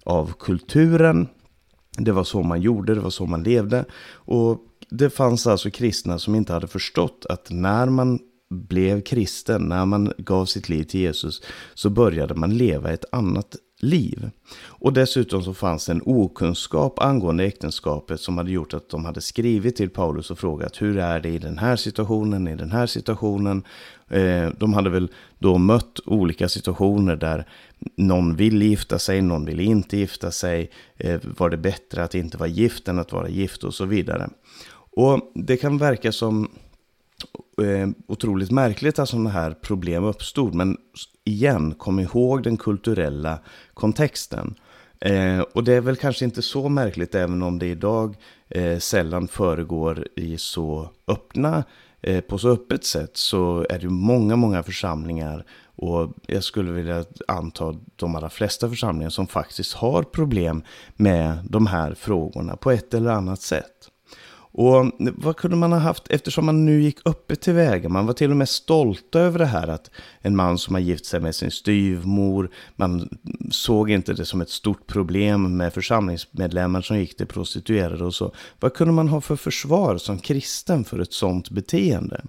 av 0.03 0.33
kulturen. 0.39 1.27
Det 1.97 2.11
var 2.11 2.23
så 2.23 2.43
man 2.43 2.61
gjorde, 2.61 2.95
det 2.95 3.01
var 3.01 3.09
så 3.09 3.25
man 3.25 3.43
levde. 3.43 3.85
Och 4.11 4.57
det 4.89 5.09
fanns 5.09 5.47
alltså 5.47 5.69
kristna 5.69 6.19
som 6.19 6.35
inte 6.35 6.53
hade 6.53 6.67
förstått 6.67 7.25
att 7.29 7.47
när 7.49 7.85
man 7.85 8.19
blev 8.51 9.01
kristen, 9.01 9.61
när 9.61 9.85
man 9.85 10.13
gav 10.17 10.45
sitt 10.45 10.69
liv 10.69 10.83
till 10.83 10.99
Jesus, 10.99 11.41
så 11.73 11.89
började 11.89 12.35
man 12.35 12.57
leva 12.57 12.91
ett 12.91 13.05
annat 13.11 13.55
liv. 13.83 14.29
Och 14.67 14.93
dessutom 14.93 15.43
så 15.43 15.53
fanns 15.53 15.89
en 15.89 16.01
okunskap 16.05 16.99
angående 16.99 17.43
äktenskapet 17.43 18.19
som 18.19 18.37
hade 18.37 18.51
gjort 18.51 18.73
att 18.73 18.89
de 18.89 19.05
hade 19.05 19.21
skrivit 19.21 19.75
till 19.75 19.89
Paulus 19.89 20.31
och 20.31 20.39
frågat 20.39 20.81
hur 20.81 20.97
är 20.97 21.19
det 21.19 21.29
i 21.29 21.37
den 21.37 21.57
här 21.57 21.75
situationen, 21.75 22.47
i 22.47 22.55
den 22.55 22.71
här 22.71 22.85
situationen. 22.85 23.63
Eh, 24.09 24.49
de 24.57 24.73
hade 24.73 24.89
väl 24.89 25.11
då 25.39 25.57
mött 25.57 25.99
olika 26.05 26.49
situationer 26.49 27.15
där 27.15 27.47
någon 27.95 28.35
vill 28.35 28.61
gifta 28.61 28.99
sig, 28.99 29.21
någon 29.21 29.45
vill 29.45 29.59
inte 29.59 29.97
gifta 29.97 30.31
sig. 30.31 30.71
Eh, 30.97 31.19
var 31.37 31.49
det 31.49 31.57
bättre 31.57 32.03
att 32.03 32.15
inte 32.15 32.37
vara 32.37 32.49
gift 32.49 32.87
än 32.87 32.99
att 32.99 33.11
vara 33.11 33.29
gift 33.29 33.63
och 33.63 33.73
så 33.73 33.85
vidare. 33.85 34.29
Och 34.93 35.31
det 35.35 35.57
kan 35.57 35.77
verka 35.77 36.11
som 36.11 36.49
eh, 37.61 37.89
otroligt 38.07 38.51
märkligt 38.51 38.99
att 38.99 39.09
sådana 39.09 39.29
här 39.29 39.51
problem 39.51 40.03
uppstod. 40.03 40.53
Men 40.55 40.77
igen, 41.23 41.73
kom 41.73 41.99
ihåg 41.99 42.43
den 42.43 42.57
kulturella 42.57 43.39
kontexten. 43.73 44.55
Eh, 44.99 45.39
och 45.39 45.63
det 45.63 45.73
är 45.73 45.81
väl 45.81 45.95
kanske 45.95 46.25
inte 46.25 46.41
så 46.41 46.69
märkligt 46.69 47.15
även 47.15 47.43
om 47.43 47.59
det 47.59 47.67
idag 47.67 48.15
eh, 48.49 48.79
sällan 48.79 49.27
föregår 49.27 50.07
i 50.15 50.37
så 50.37 50.89
öppna, 51.07 51.63
eh, 52.01 52.21
på 52.21 52.37
så 52.37 52.49
öppet 52.49 52.85
sätt 52.85 53.17
så 53.17 53.65
är 53.69 53.79
det 53.79 53.89
många, 53.89 54.35
många 54.35 54.63
församlingar 54.63 55.45
och 55.75 56.13
jag 56.27 56.43
skulle 56.43 56.71
vilja 56.71 57.05
anta 57.27 57.75
de 57.95 58.15
allra 58.15 58.29
flesta 58.29 58.69
församlingar 58.69 59.09
som 59.09 59.27
faktiskt 59.27 59.73
har 59.73 60.03
problem 60.03 60.63
med 60.95 61.37
de 61.49 61.67
här 61.67 61.93
frågorna 61.93 62.55
på 62.55 62.71
ett 62.71 62.93
eller 62.93 63.11
annat 63.11 63.41
sätt. 63.41 63.90
Och 64.53 64.91
vad 64.99 65.37
kunde 65.37 65.57
man 65.57 65.71
ha 65.71 65.79
haft, 65.79 66.07
eftersom 66.09 66.45
man 66.45 66.65
nu 66.65 66.81
gick 66.81 67.07
öppet 67.07 67.41
tillväga, 67.41 67.89
man 67.89 68.05
var 68.05 68.13
till 68.13 68.31
och 68.31 68.37
med 68.37 68.49
stolta 68.49 69.19
över 69.19 69.39
det 69.39 69.45
här 69.45 69.67
att 69.67 69.91
en 70.21 70.35
man 70.35 70.57
som 70.57 70.75
har 70.75 70.81
gift 70.81 71.05
sig 71.05 71.19
med 71.19 71.35
sin 71.35 71.51
styvmor, 71.51 72.51
man 72.75 73.09
såg 73.51 73.89
inte 73.89 74.13
det 74.13 74.25
som 74.25 74.41
ett 74.41 74.49
stort 74.49 74.87
problem 74.87 75.57
med 75.57 75.73
församlingsmedlemmar 75.73 76.81
som 76.81 76.97
gick 76.99 77.17
till 77.17 77.27
prostituerade 77.27 78.05
och 78.05 78.15
så. 78.15 78.33
Vad 78.59 78.73
kunde 78.73 78.93
man 78.93 79.07
ha 79.07 79.21
för 79.21 79.35
försvar 79.35 79.97
som 79.97 80.19
kristen 80.19 80.83
för 80.83 80.99
ett 80.99 81.13
sådant 81.13 81.49
beteende? 81.49 82.21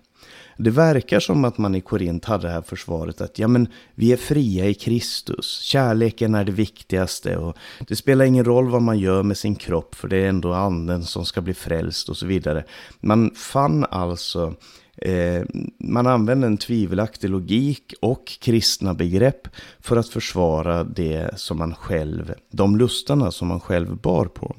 Det 0.57 0.71
verkar 0.71 1.21
som 1.21 1.45
att 1.45 1.59
man 1.59 1.75
i 1.75 1.81
Korint 1.81 2.25
hade 2.25 2.47
det 2.47 2.53
här 2.53 2.63
försvaret 2.63 3.21
att 3.21 3.39
ja, 3.39 3.49
men 3.49 3.69
vi 3.95 4.13
är 4.13 4.17
fria 4.17 4.67
i 4.67 4.75
Kristus. 4.75 5.61
Kärleken 5.61 6.35
är 6.35 6.45
det 6.45 6.53
viktigaste 6.53 7.37
och 7.37 7.57
det 7.89 7.97
spelar 7.97 8.25
ingen 8.25 8.45
roll 8.45 8.71
vad 8.71 8.83
man 8.83 8.99
gör 8.99 9.23
med 9.23 9.37
sin 9.37 9.55
kropp 9.55 9.95
för 9.95 10.09
det 10.09 10.17
är 10.17 10.29
ändå 10.29 10.53
anden 10.53 11.03
som 11.05 11.25
ska 11.25 11.41
bli 11.41 11.55
frälst 11.55 12.09
och 12.09 12.17
så 12.17 12.27
vidare. 12.27 12.65
Man 13.01 13.31
fann 13.35 13.85
alltså 13.91 14.55
eh, 14.97 15.43
man 15.79 16.07
använde 16.07 16.47
en 16.47 16.57
tvivelaktig 16.57 17.31
logik 17.31 17.95
och 18.01 18.27
kristna 18.41 18.95
begrepp 18.95 19.49
för 19.81 19.97
att 19.97 20.09
försvara 20.09 20.85
det 20.85 21.39
som 21.39 21.59
man 21.59 21.75
själv, 21.75 22.35
de 22.51 22.77
lustarna 22.77 23.31
som 23.31 23.49
man 23.49 23.61
själv 23.61 23.97
bar 23.97 24.25
på. 24.25 24.57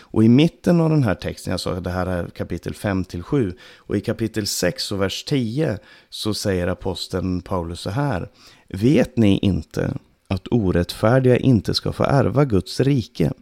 Och 0.00 0.24
i 0.24 0.28
mitten 0.28 0.80
av 0.80 0.90
den 0.90 1.02
här 1.02 1.14
texten, 1.14 1.50
jag 1.50 1.60
sa 1.60 1.72
att 1.72 1.84
det 1.84 1.90
här 1.90 2.06
är 2.06 2.26
kapitel 2.26 2.74
5 2.74 3.04
till 3.04 3.22
7, 3.22 3.54
och 3.76 3.96
i 3.96 4.00
kapitel 4.00 4.46
6 4.46 4.92
och 4.92 5.02
vers 5.02 5.24
10 5.24 5.78
så 6.10 6.34
säger 6.34 6.66
aposteln 6.66 7.40
Paulus 7.40 7.80
så 7.80 7.90
här. 7.90 8.28
Vet 8.68 9.16
ni 9.16 9.38
inte 9.38 9.94
att 10.28 10.48
orättfärdiga 10.50 11.36
inte 11.36 11.74
ska 11.74 11.92
få 11.92 12.04
ärva 12.04 12.44
Guds 12.44 12.80
rike? 12.80 13.32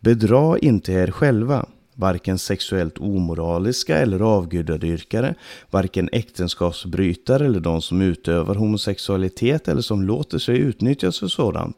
Bedra 0.00 0.58
inte 0.58 0.92
er 0.92 1.10
själva 1.10 1.66
varken 1.94 2.38
sexuellt 2.38 2.98
omoraliska 2.98 3.98
eller 3.98 4.20
avgudadyrkare, 4.20 5.34
varken 5.70 6.08
äktenskapsbrytare 6.12 7.46
eller 7.46 7.60
de 7.60 7.82
som 7.82 8.02
utövar 8.02 8.54
homosexualitet 8.54 9.68
eller 9.68 9.82
som 9.82 10.02
låter 10.02 10.38
sig 10.38 10.58
utnyttjas 10.58 11.18
för 11.18 11.28
sådant. 11.28 11.76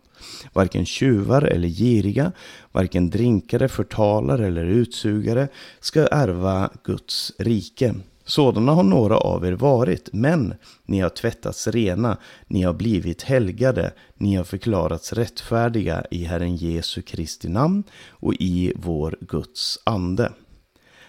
Varken 0.53 0.87
tjuvar 0.87 1.43
eller 1.43 1.69
giriga, 1.69 2.33
varken 2.73 3.11
drinkare, 3.11 3.69
förtalare 3.69 4.47
eller 4.47 4.65
utsugare 4.65 5.49
ska 5.81 6.07
ärva 6.07 6.71
Guds 6.85 7.33
rike. 7.39 7.95
Sådana 8.25 8.73
har 8.73 8.83
några 8.83 9.17
av 9.19 9.47
er 9.47 9.53
varit, 9.53 10.09
men 10.13 10.55
ni 10.87 11.01
har 11.01 11.09
tvättats 11.09 11.67
rena, 11.67 12.17
ni 12.47 12.63
har 12.63 12.73
blivit 12.73 13.23
helgade, 13.23 13.93
ni 14.15 14.35
har 14.35 14.45
förklarats 14.45 15.13
rättfärdiga 15.13 16.05
i 16.11 16.25
Herren 16.25 16.57
Jesu 16.57 17.03
Kristi 17.03 17.49
namn 17.49 17.83
och 18.09 18.35
i 18.35 18.73
vår 18.77 19.17
Guds 19.21 19.79
ande. 19.85 20.33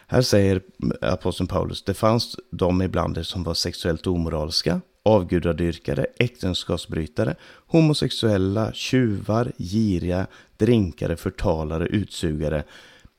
Här 0.07 0.21
säger 0.21 0.61
aposteln 1.01 1.47
Paulus, 1.47 1.83
det 1.83 1.93
fanns 1.93 2.35
de 2.51 2.81
ibland 2.81 3.17
er 3.17 3.23
som 3.23 3.43
var 3.43 3.53
sexuellt 3.53 4.07
omoraliska, 4.07 4.81
avgudadyrkare, 5.03 6.05
äktenskapsbrytare, 6.19 7.35
homosexuella, 7.67 8.73
tjuvar, 8.73 9.51
giriga, 9.57 10.27
drinkare, 10.57 11.17
förtalare, 11.17 11.85
utsugare. 11.85 12.63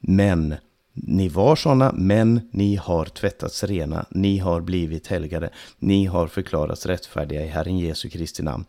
Men 0.01 0.55
ni 0.95 1.29
var 1.29 1.57
sådana, 1.57 1.93
men 1.93 2.41
ni 2.51 2.77
har 2.77 3.05
tvättats 3.05 3.65
rena, 3.65 4.07
ni 4.11 4.39
har 4.39 4.61
blivit 4.61 5.07
helgade, 5.07 5.51
ni 5.79 6.05
har 6.07 6.27
förklarats 6.27 6.87
rättfärdiga 6.87 7.45
i 7.45 7.49
Herren 7.49 7.79
Jesu 7.79 8.09
Kristi 8.09 8.43
namn. 8.43 8.65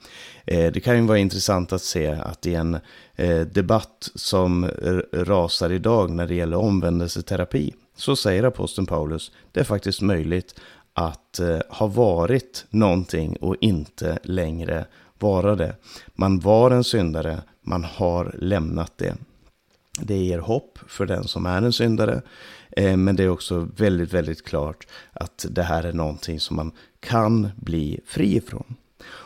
Eh, 0.45 0.71
det 0.71 0.79
kan 0.79 0.95
ju 0.95 1.01
vara 1.01 1.17
intressant 1.17 1.73
att 1.73 1.81
se 1.81 2.07
att 2.07 2.45
i 2.45 2.55
en 2.55 2.77
eh, 3.15 3.41
debatt 3.41 4.09
som 4.15 4.69
rasar 5.13 5.71
idag 5.71 6.11
när 6.11 6.27
det 6.27 6.35
gäller 6.35 6.57
omvändelseterapi, 6.57 7.73
så 7.95 8.15
säger 8.15 8.43
aposteln 8.43 8.87
Paulus, 8.87 9.31
det 9.51 9.59
är 9.59 9.63
faktiskt 9.63 10.01
möjligt 10.01 10.55
att 10.93 11.39
eh, 11.39 11.59
ha 11.69 11.87
varit 11.87 12.65
någonting 12.69 13.35
och 13.35 13.55
inte 13.61 14.19
längre 14.23 14.85
vara 15.19 15.55
det. 15.55 15.75
Man 16.15 16.39
var 16.39 16.71
en 16.71 16.83
syndare, 16.83 17.41
man 17.61 17.83
har 17.83 18.35
lämnat 18.39 18.97
det. 18.97 19.15
Det 19.99 20.17
ger 20.17 20.39
hopp 20.39 20.79
för 20.87 21.05
den 21.05 21.23
som 21.23 21.45
är 21.45 21.61
en 21.61 21.73
syndare. 21.73 22.21
Eh, 22.71 22.97
men 22.97 23.15
det 23.15 23.23
är 23.23 23.29
också 23.29 23.67
väldigt, 23.75 24.13
väldigt 24.13 24.45
klart 24.45 24.87
att 25.13 25.45
det 25.49 25.63
här 25.63 25.83
är 25.83 25.93
någonting 25.93 26.39
som 26.39 26.55
man 26.55 26.71
kan 26.99 27.49
bli 27.55 27.99
fri 28.05 28.35
ifrån. 28.35 28.75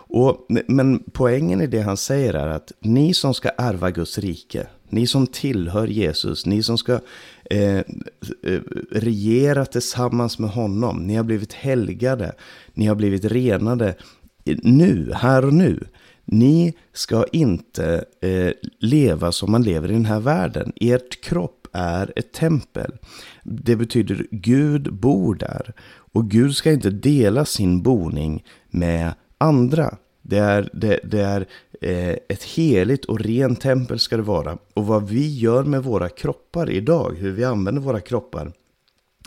Och, 0.10 0.46
men 0.68 1.04
poängen 1.12 1.62
i 1.62 1.68
det 1.68 1.82
han 1.82 1.98
säger 1.98 2.34
är 2.34 2.48
att 2.48 2.72
ni 2.80 3.14
som 3.14 3.34
ska 3.34 3.50
ärva 3.58 3.92
Guds 3.92 4.18
rike, 4.18 4.68
ni 4.90 5.08
som 5.08 5.28
tillhör 5.28 5.88
Jesus, 5.88 6.46
ni 6.46 6.64
som 6.64 6.78
ska 6.78 7.00
Eh, 7.50 7.78
eh, 8.44 8.62
regera 8.92 9.66
tillsammans 9.66 10.40
med 10.40 10.50
honom, 10.50 11.08
ni 11.08 11.16
har 11.16 11.24
blivit 11.24 11.54
helgade, 11.54 12.36
ni 12.74 12.88
har 12.88 12.96
blivit 12.96 13.26
renade 13.26 13.96
nu, 14.64 15.12
här 15.14 15.46
och 15.46 15.54
nu. 15.54 15.88
Ni 16.26 16.74
ska 16.94 17.26
inte 17.32 18.06
eh, 18.22 18.52
leva 18.80 19.32
som 19.32 19.52
man 19.52 19.64
lever 19.64 19.92
i 19.92 19.94
den 19.94 20.06
här 20.06 20.20
världen. 20.20 20.74
Ert 20.76 21.22
kropp 21.22 21.68
är 21.74 22.14
ett 22.16 22.34
tempel. 22.34 22.92
Det 23.44 23.76
betyder 23.76 24.28
Gud 24.32 24.94
bor 24.94 25.36
där. 25.36 25.74
Och 26.14 26.32
Gud 26.32 26.56
ska 26.56 26.72
inte 26.72 26.90
dela 26.90 27.46
sin 27.46 27.82
boning 27.82 28.44
med 28.70 29.14
andra. 29.38 29.98
Det 30.22 30.38
är, 30.38 30.70
det, 30.74 31.00
det 31.04 31.22
är 31.22 31.46
Eh, 31.82 32.16
ett 32.28 32.44
heligt 32.44 33.06
och 33.06 33.20
rent 33.20 33.62
tempel 33.62 34.00
ska 34.00 34.18
det 34.18 34.24
vara. 34.24 34.58
Och 34.74 34.86
vad 34.88 35.10
vi 35.10 35.38
gör 35.38 35.64
med 35.64 35.84
våra 35.84 36.10
kroppar 36.10 36.70
idag, 36.70 37.16
hur 37.18 37.32
vi 37.32 37.44
använder 37.44 37.82
våra 37.82 38.02
kroppar, 38.02 38.52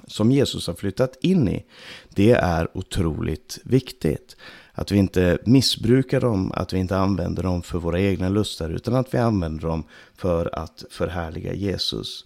som 0.07 0.33
Jesus 0.33 0.67
har 0.67 0.75
flyttat 0.75 1.17
in 1.21 1.49
i, 1.49 1.65
det 2.09 2.31
är 2.31 2.69
otroligt 2.79 3.59
viktigt. 3.65 4.37
Att 4.73 4.93
vi 4.93 4.99
inte 4.99 5.39
missbrukar 5.45 6.21
dem, 6.21 6.53
att 6.55 6.73
vi 6.73 6.79
inte 6.79 6.97
använder 6.97 7.43
dem 7.43 7.63
för 7.63 7.79
våra 7.79 8.01
egna 8.01 8.29
lustar, 8.29 8.71
utan 8.71 8.95
att 8.95 9.15
vi 9.15 9.19
använder 9.19 9.69
dem 9.69 9.85
för 10.17 10.59
att 10.59 10.85
förhärliga 10.91 11.55
Jesus. 11.55 12.25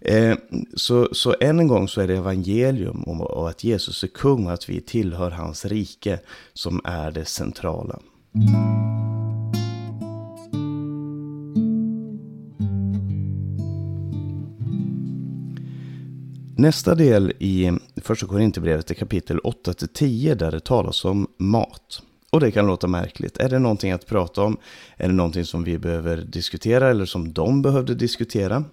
Eh, 0.00 0.36
så, 0.76 1.08
så 1.12 1.34
än 1.40 1.58
en 1.58 1.68
gång 1.68 1.88
så 1.88 2.00
är 2.00 2.08
det 2.08 2.16
evangelium 2.16 3.02
och 3.02 3.48
att 3.48 3.64
Jesus 3.64 4.04
är 4.04 4.08
kung 4.08 4.46
och 4.46 4.52
att 4.52 4.68
vi 4.68 4.80
tillhör 4.80 5.30
hans 5.30 5.64
rike 5.64 6.20
som 6.52 6.80
är 6.84 7.10
det 7.10 7.24
centrala. 7.24 7.98
Nästa 16.58 16.94
del 16.94 17.32
i 17.38 17.72
Första 17.96 18.26
Korinthierbrevet 18.26 18.90
är 18.90 18.94
kapitel 18.94 19.38
8-10 19.38 20.34
där 20.34 20.50
det 20.50 20.60
talas 20.60 21.04
om 21.04 21.26
mat. 21.36 22.02
Och 22.30 22.40
det 22.40 22.50
kan 22.50 22.66
låta 22.66 22.86
märkligt. 22.86 23.38
Är 23.38 23.48
det 23.48 23.58
någonting 23.58 23.92
att 23.92 24.06
prata 24.06 24.42
om? 24.42 24.56
Är 24.96 25.08
det 25.08 25.14
någonting 25.14 25.44
som 25.44 25.64
vi 25.64 25.78
behöver 25.78 26.16
diskutera 26.16 26.90
eller 26.90 27.04
som 27.04 27.32
de 27.32 27.62
behövde 27.62 27.94
diskutera? 27.94 28.64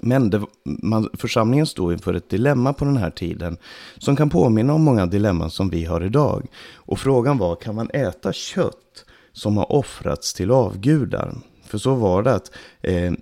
Men 0.00 0.30
det, 0.30 0.42
man, 0.64 1.08
församlingen 1.14 1.66
stod 1.66 1.92
inför 1.92 2.14
ett 2.14 2.28
dilemma 2.28 2.72
på 2.72 2.84
den 2.84 2.96
här 2.96 3.10
tiden 3.10 3.56
som 3.98 4.16
kan 4.16 4.30
påminna 4.30 4.74
om 4.74 4.82
många 4.82 5.06
dilemman 5.06 5.50
som 5.50 5.70
vi 5.70 5.84
har 5.84 6.04
idag. 6.04 6.46
Och 6.74 6.98
frågan 6.98 7.38
var, 7.38 7.56
kan 7.56 7.74
man 7.74 7.90
äta 7.90 8.32
kött 8.32 9.04
som 9.32 9.56
har 9.56 9.72
offrats 9.72 10.34
till 10.34 10.50
avgudar? 10.50 11.34
För 11.70 11.78
så 11.78 11.94
var 11.94 12.22
det 12.22 12.34
att 12.34 12.50
eh, 12.82 13.12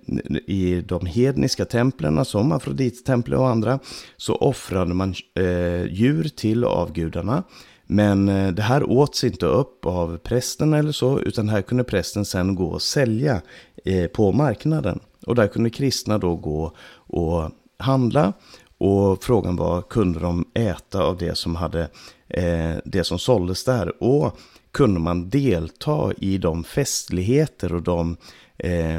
i 0.47 0.83
de 0.87 1.05
hedniska 1.05 1.65
templen 1.65 2.25
som 2.25 2.51
Afrodittemplet 2.51 3.39
och 3.39 3.49
andra 3.49 3.79
så 4.17 4.35
offrade 4.35 4.93
man 4.93 5.13
eh, 5.35 5.85
djur 5.85 6.29
till 6.35 6.63
avgudarna. 6.63 7.43
Men 7.87 8.29
eh, 8.29 8.51
det 8.51 8.61
här 8.61 8.89
åts 8.89 9.23
inte 9.23 9.45
upp 9.45 9.85
av 9.85 10.17
prästen 10.17 10.73
eller 10.73 10.91
så, 10.91 11.19
utan 11.19 11.49
här 11.49 11.61
kunde 11.61 11.83
prästen 11.83 12.25
sen 12.25 12.55
gå 12.55 12.65
och 12.65 12.81
sälja 12.81 13.41
eh, 13.85 14.07
på 14.07 14.31
marknaden. 14.31 14.99
Och 15.25 15.35
där 15.35 15.47
kunde 15.47 15.69
kristna 15.69 16.17
då 16.17 16.35
gå 16.35 16.71
och 16.93 17.51
handla. 17.77 18.33
Och 18.77 19.23
frågan 19.23 19.55
var, 19.55 19.81
kunde 19.81 20.19
de 20.19 20.45
äta 20.53 21.03
av 21.03 21.17
det 21.17 21.37
som, 21.37 21.55
hade, 21.55 21.81
eh, 22.27 22.75
det 22.85 23.03
som 23.03 23.19
såldes 23.19 23.63
där? 23.63 24.03
Och 24.03 24.39
kunde 24.71 24.99
man 24.99 25.29
delta 25.29 26.13
i 26.17 26.37
de 26.37 26.63
festligheter 26.63 27.73
och 27.73 27.81
de, 27.81 28.17
eh, 28.57 28.97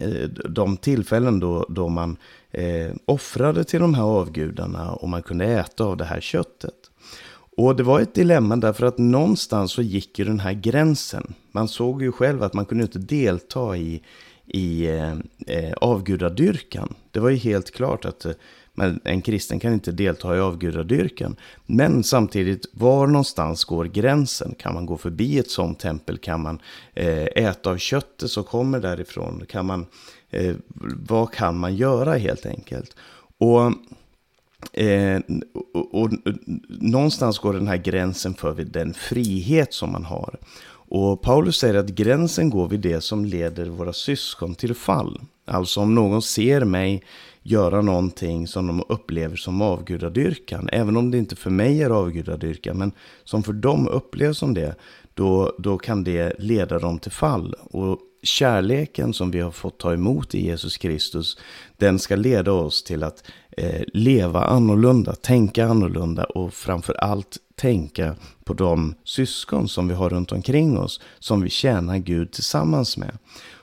eh, 0.00 0.28
de 0.48 0.76
tillfällen 0.76 1.40
då, 1.40 1.66
då 1.68 1.88
man 1.88 2.16
eh, 2.50 2.90
offrade 3.04 3.64
till 3.64 3.80
de 3.80 3.94
här 3.94 4.02
avgudarna 4.02 4.92
och 4.92 5.08
man 5.08 5.22
kunde 5.22 5.44
äta 5.44 5.84
av 5.84 5.96
det 5.96 6.04
här 6.04 6.20
köttet. 6.20 6.74
Och 7.56 7.76
det 7.76 7.82
var 7.82 8.00
ett 8.00 8.14
dilemma 8.14 8.56
därför 8.56 8.86
att 8.86 8.98
någonstans 8.98 9.72
så 9.72 9.82
gick 9.82 10.18
ju 10.18 10.24
den 10.24 10.40
här 10.40 10.52
gränsen. 10.52 11.34
Man 11.52 11.68
såg 11.68 12.02
ju 12.02 12.12
själv 12.12 12.42
att 12.42 12.54
man 12.54 12.66
kunde 12.66 12.84
inte 12.84 12.98
delta 12.98 13.76
i, 13.76 14.02
i 14.46 14.86
eh, 14.86 15.12
eh, 15.46 15.72
avgudadyrkan. 15.72 16.94
Det 17.10 17.20
var 17.20 17.30
ju 17.30 17.36
helt 17.36 17.70
klart 17.70 18.04
att 18.04 18.24
eh, 18.24 18.32
men 18.78 19.00
en 19.04 19.22
kristen 19.22 19.60
kan 19.60 19.72
inte 19.72 19.92
delta 19.92 20.36
i 20.36 20.40
avgudadyrkan. 20.40 21.36
Men 21.66 22.04
samtidigt, 22.04 22.66
var 22.72 23.06
någonstans 23.06 23.64
går 23.64 23.84
gränsen? 23.84 24.54
Kan 24.58 24.74
man 24.74 24.86
gå 24.86 24.96
förbi 24.96 25.38
ett 25.38 25.50
sånt 25.50 25.78
tempel? 25.78 26.18
Kan 26.18 26.42
man 26.42 26.58
eh, 26.94 27.24
äta 27.24 27.70
av 27.70 27.76
köttet 27.76 28.30
som 28.30 28.44
kommer 28.44 28.80
därifrån? 28.80 29.44
Kan 29.48 29.66
man, 29.66 29.86
eh, 30.30 30.54
vad 31.08 31.32
kan 31.32 31.58
man 31.58 31.76
göra 31.76 32.14
helt 32.14 32.46
enkelt? 32.46 32.96
Och 33.38 33.72
Eh, 34.72 35.20
och, 35.54 35.94
och, 35.94 36.02
och, 36.02 36.10
någonstans 36.68 37.38
går 37.38 37.52
den 37.52 37.68
här 37.68 37.76
gränsen 37.76 38.34
för 38.34 38.54
den 38.54 38.94
frihet 38.94 39.74
som 39.74 39.92
man 39.92 40.04
har. 40.04 40.38
Och 40.88 41.22
Paulus 41.22 41.56
säger 41.56 41.74
att 41.74 41.88
gränsen 41.88 42.50
går 42.50 42.68
vid 42.68 42.80
det 42.80 43.00
som 43.00 43.24
leder 43.24 43.66
våra 43.66 43.92
syskon 43.92 44.54
till 44.54 44.74
fall. 44.74 45.20
Alltså 45.44 45.80
om 45.80 45.94
någon 45.94 46.22
ser 46.22 46.64
mig 46.64 47.02
göra 47.46 47.82
någonting 47.82 48.46
som 48.46 48.66
de 48.66 48.82
upplever 48.88 49.36
som 49.36 49.62
avgudadyrkan, 49.62 50.68
även 50.72 50.96
om 50.96 51.10
det 51.10 51.18
inte 51.18 51.36
för 51.36 51.50
mig 51.50 51.82
är 51.82 51.90
avgudadyrkan, 51.90 52.78
men 52.78 52.92
som 53.24 53.42
för 53.42 53.52
dem 53.52 53.88
upplevs 53.88 54.38
som 54.38 54.54
det, 54.54 54.74
då, 55.14 55.52
då 55.58 55.78
kan 55.78 56.04
det 56.04 56.32
leda 56.38 56.78
dem 56.78 56.98
till 56.98 57.10
fall. 57.10 57.54
Och 57.70 57.98
kärleken 58.22 59.12
som 59.12 59.30
vi 59.30 59.40
har 59.40 59.50
fått 59.50 59.78
ta 59.78 59.92
emot 59.92 60.34
i 60.34 60.46
Jesus 60.46 60.76
Kristus, 60.76 61.38
den 61.76 61.98
ska 61.98 62.16
leda 62.16 62.52
oss 62.52 62.82
till 62.82 63.02
att 63.02 63.24
eh, 63.56 63.82
leva 63.92 64.44
annorlunda, 64.44 65.14
tänka 65.14 65.66
annorlunda 65.66 66.24
och 66.24 66.54
framför 66.54 66.94
allt 66.94 67.36
tänka 67.54 68.14
på 68.44 68.54
de 68.54 68.94
syskon 69.04 69.68
som 69.68 69.88
vi 69.88 69.94
har 69.94 70.10
runt 70.10 70.32
omkring 70.32 70.78
oss, 70.78 71.00
som 71.18 71.40
vi 71.40 71.50
tjänar 71.50 71.98
Gud 71.98 72.32
tillsammans 72.32 72.96
med. 72.96 73.18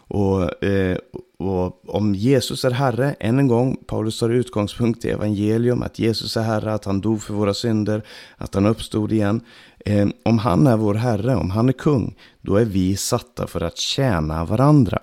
Och, 0.08 0.64
eh, 0.64 0.98
och, 1.48 1.96
om 1.96 2.16
Jesus 2.16 2.66
är 2.66 2.72
Herre, 2.72 3.16
än 3.20 3.40
en 3.40 3.48
gång, 3.48 3.78
Paulus 3.88 4.20
tar 4.20 4.30
utgångspunkt 4.30 5.06
i 5.06 5.10
evangelium, 5.10 5.84
att 5.84 6.00
Jesus 6.00 6.38
är 6.38 6.42
Herre, 6.42 6.74
att 6.74 6.86
han 6.86 7.02
dog 7.02 7.22
för 7.22 7.34
våra 7.34 7.54
synder, 7.54 8.04
att 8.38 8.56
han 8.56 8.66
uppstod 8.66 9.12
igen. 9.12 9.42
Eh, 9.86 10.08
om 10.26 10.38
han 10.38 10.68
är 10.68 10.78
vår 10.78 10.94
Herre, 10.94 11.36
om 11.36 11.52
han 11.52 11.70
är 11.70 11.74
kung, 11.74 12.16
då 12.42 12.56
är 12.56 12.66
vi 12.66 12.96
satta 12.96 13.48
för 13.48 13.62
att 13.62 13.78
tjäna 13.78 14.46
varandra. 14.46 15.00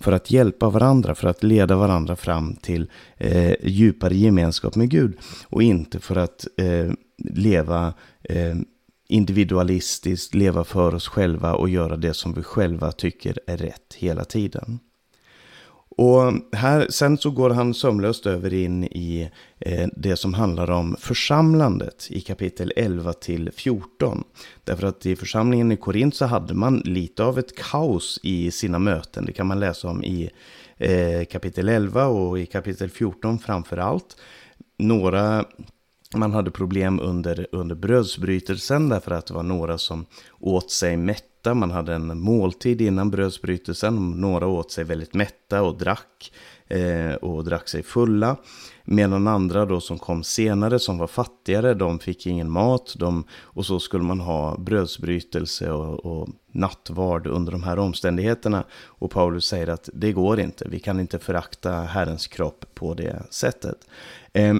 För 0.00 0.12
att 0.12 0.30
hjälpa 0.30 0.70
varandra, 0.70 1.14
för 1.14 1.28
att 1.28 1.42
leda 1.42 1.76
varandra 1.76 2.16
fram 2.16 2.54
till 2.54 2.90
eh, 3.16 3.54
djupare 3.62 4.16
gemenskap 4.16 4.76
med 4.76 4.90
Gud. 4.90 5.18
Och 5.46 5.62
inte 5.62 6.00
för 6.00 6.16
att 6.16 6.46
eh, 6.56 6.92
leva 7.18 7.92
eh, 8.22 8.56
individualistiskt, 9.08 10.34
leva 10.34 10.64
för 10.64 10.94
oss 10.94 11.08
själva 11.08 11.54
och 11.54 11.68
göra 11.68 11.96
det 11.96 12.14
som 12.14 12.32
vi 12.32 12.42
själva 12.42 12.92
tycker 12.92 13.38
är 13.46 13.56
rätt 13.56 13.94
hela 13.98 14.24
tiden. 14.24 14.78
Och 15.98 16.32
här, 16.52 16.86
sen 16.90 17.18
så 17.18 17.30
går 17.30 17.50
han 17.50 17.74
sömlöst 17.74 18.26
över 18.26 18.54
in 18.54 18.84
i 18.84 19.30
eh, 19.58 19.88
det 19.96 20.16
som 20.16 20.34
handlar 20.34 20.70
om 20.70 20.96
församlandet 20.98 22.06
i 22.10 22.20
kapitel 22.20 22.72
11 22.76 23.12
till 23.12 23.50
14. 23.52 24.24
Därför 24.64 24.86
att 24.86 25.06
i 25.06 25.16
församlingen 25.16 25.72
i 25.72 25.76
Korint 25.76 26.14
så 26.14 26.26
hade 26.26 26.54
man 26.54 26.82
lite 26.84 27.24
av 27.24 27.38
ett 27.38 27.56
kaos 27.56 28.20
i 28.22 28.50
sina 28.50 28.78
möten. 28.78 29.24
Det 29.24 29.32
kan 29.32 29.46
man 29.46 29.60
läsa 29.60 29.88
om 29.88 30.04
i 30.04 30.30
eh, 30.76 31.24
kapitel 31.24 31.68
11 31.68 32.06
och 32.06 32.38
i 32.38 32.46
kapitel 32.46 32.90
14 32.90 33.38
framför 33.38 33.76
allt. 33.76 34.16
Några 34.76 35.44
man 36.14 36.32
hade 36.32 36.50
problem 36.50 37.00
under, 37.00 37.46
under 37.52 37.74
brödsbrytelsen 37.74 38.88
därför 38.88 39.10
att 39.10 39.26
det 39.26 39.34
var 39.34 39.42
några 39.42 39.78
som 39.78 40.06
åt 40.40 40.70
sig 40.70 40.96
mätt 40.96 41.27
mätta. 41.38 41.54
Man 41.54 41.70
hade 41.70 41.94
en 41.94 42.20
måltid 42.20 42.80
innan 42.80 43.10
brödsbrytelsen. 43.10 44.20
Några 44.20 44.46
åt 44.46 44.70
sig 44.70 44.84
väldigt 44.84 45.14
mätta 45.14 45.62
och 45.62 45.78
drack 45.78 46.32
eh, 46.68 47.14
och 47.22 47.44
drack 47.44 47.68
sig 47.68 47.82
fulla. 47.82 48.36
Medan 48.84 49.26
andra 49.26 49.66
då 49.66 49.80
som 49.80 49.98
kom 49.98 50.22
senare 50.22 50.78
som 50.78 50.98
var 50.98 51.06
fattigare, 51.06 51.74
de 51.74 51.98
fick 51.98 52.26
ingen 52.26 52.50
mat. 52.50 52.94
De, 52.98 53.24
och 53.56 53.66
så 53.66 53.80
skulle 53.80 54.04
man 54.04 54.20
ha 54.20 54.56
brödsbrytelse 54.58 55.70
och, 55.70 56.04
och 56.04 56.28
nattvard 56.52 57.26
under 57.26 57.52
de 57.52 57.62
här 57.62 57.78
omständigheterna. 57.78 58.64
Och 59.00 59.10
Paulus 59.10 59.46
säger 59.46 59.68
att 59.68 59.88
det 59.92 60.12
går 60.12 60.40
inte, 60.40 60.68
vi 60.68 60.80
kan 60.80 61.00
inte 61.00 61.18
förakta 61.18 61.72
Herrens 61.72 62.26
kropp 62.26 62.64
på 62.74 62.94
det 62.94 63.22
sättet. 63.30 63.78
Eh, 64.32 64.54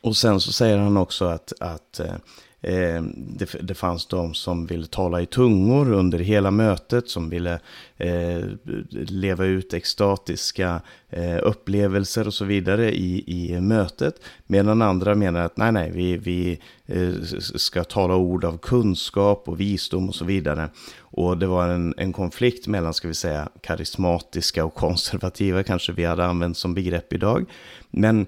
och 0.00 0.16
sen 0.16 0.40
så 0.40 0.52
säger 0.52 0.78
han 0.78 0.96
också 0.96 1.24
att, 1.24 1.52
att 1.60 2.00
eh, 2.00 2.14
Eh, 2.60 3.02
det, 3.16 3.56
det 3.60 3.74
fanns 3.74 4.06
de 4.06 4.34
som 4.34 4.66
ville 4.66 4.86
tala 4.86 5.20
i 5.20 5.26
tungor 5.26 5.92
under 5.92 6.18
hela 6.18 6.50
mötet, 6.50 7.08
som 7.08 7.30
ville 7.30 7.60
eh, 7.96 8.44
leva 8.92 9.44
ut 9.44 9.74
extatiska 9.74 10.80
eh, 11.08 11.38
upplevelser 11.42 12.26
och 12.26 12.34
så 12.34 12.44
vidare 12.44 12.94
i, 12.94 13.24
i 13.26 13.60
mötet. 13.60 14.14
Medan 14.46 14.82
andra 14.82 15.14
menar 15.14 15.40
att 15.40 15.56
nej, 15.56 15.72
nej, 15.72 15.90
vi, 15.90 16.16
vi 16.16 16.60
eh, 16.86 17.12
ska 17.38 17.84
tala 17.84 18.16
ord 18.16 18.44
av 18.44 18.58
kunskap 18.58 19.48
och 19.48 19.60
visdom 19.60 20.08
och 20.08 20.14
så 20.14 20.24
vidare. 20.24 20.68
Och 21.00 21.38
det 21.38 21.46
var 21.46 21.68
en, 21.68 21.94
en 21.96 22.12
konflikt 22.12 22.66
mellan, 22.66 22.94
ska 22.94 23.08
vi 23.08 23.14
säga, 23.14 23.48
karismatiska 23.60 24.64
och 24.64 24.74
konservativa, 24.74 25.62
kanske 25.62 25.92
vi 25.92 26.04
hade 26.04 26.24
använt 26.24 26.56
som 26.56 26.74
begrepp 26.74 27.12
idag. 27.12 27.44
Men 27.90 28.26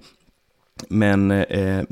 men 0.89 1.31
eh, 1.31 1.85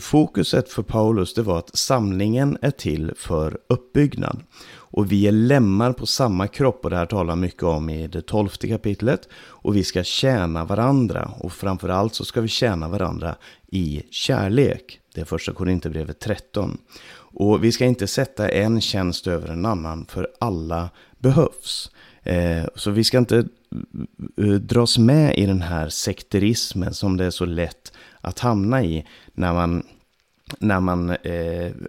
fokuset 0.00 0.68
för 0.68 0.82
Paulus 0.82 1.34
det 1.34 1.42
var 1.42 1.58
att 1.58 1.76
samlingen 1.76 2.58
är 2.62 2.70
till 2.70 3.12
för 3.16 3.58
uppbyggnad. 3.68 4.42
Och 4.74 5.12
vi 5.12 5.26
är 5.26 5.32
lemmar 5.32 5.92
på 5.92 6.06
samma 6.06 6.48
kropp 6.48 6.84
och 6.84 6.90
det 6.90 6.96
här 6.96 7.06
talar 7.06 7.36
mycket 7.36 7.62
om 7.62 7.90
i 7.90 8.06
det 8.06 8.22
tolfte 8.22 8.68
kapitlet. 8.68 9.28
Och 9.34 9.76
vi 9.76 9.84
ska 9.84 10.02
tjäna 10.02 10.64
varandra 10.64 11.30
och 11.38 11.52
framförallt 11.52 12.14
så 12.14 12.24
ska 12.24 12.40
vi 12.40 12.48
tjäna 12.48 12.88
varandra 12.88 13.36
i 13.66 14.02
kärlek. 14.10 15.00
Det 15.14 15.20
är 15.20 15.24
första 15.24 15.52
Korinthierbrevet 15.52 16.20
13. 16.20 16.78
Och 17.14 17.64
vi 17.64 17.72
ska 17.72 17.84
inte 17.84 18.06
sätta 18.06 18.48
en 18.48 18.80
tjänst 18.80 19.26
över 19.26 19.48
en 19.48 19.66
annan 19.66 20.06
för 20.08 20.28
alla 20.40 20.90
behövs. 21.18 21.90
Eh, 22.22 22.64
så 22.74 22.90
vi 22.90 23.04
ska 23.04 23.18
inte 23.18 23.36
eh, 23.38 24.48
eh, 24.48 24.54
dras 24.54 24.98
med 24.98 25.38
i 25.38 25.46
den 25.46 25.62
här 25.62 25.88
sekterismen 25.88 26.94
som 26.94 27.16
det 27.16 27.24
är 27.24 27.30
så 27.30 27.44
lätt 27.44 27.92
att 28.20 28.38
hamna 28.38 28.82
i 28.82 29.06
när 29.34 29.52
man, 29.52 29.82
när 30.58 30.80
man 30.80 31.16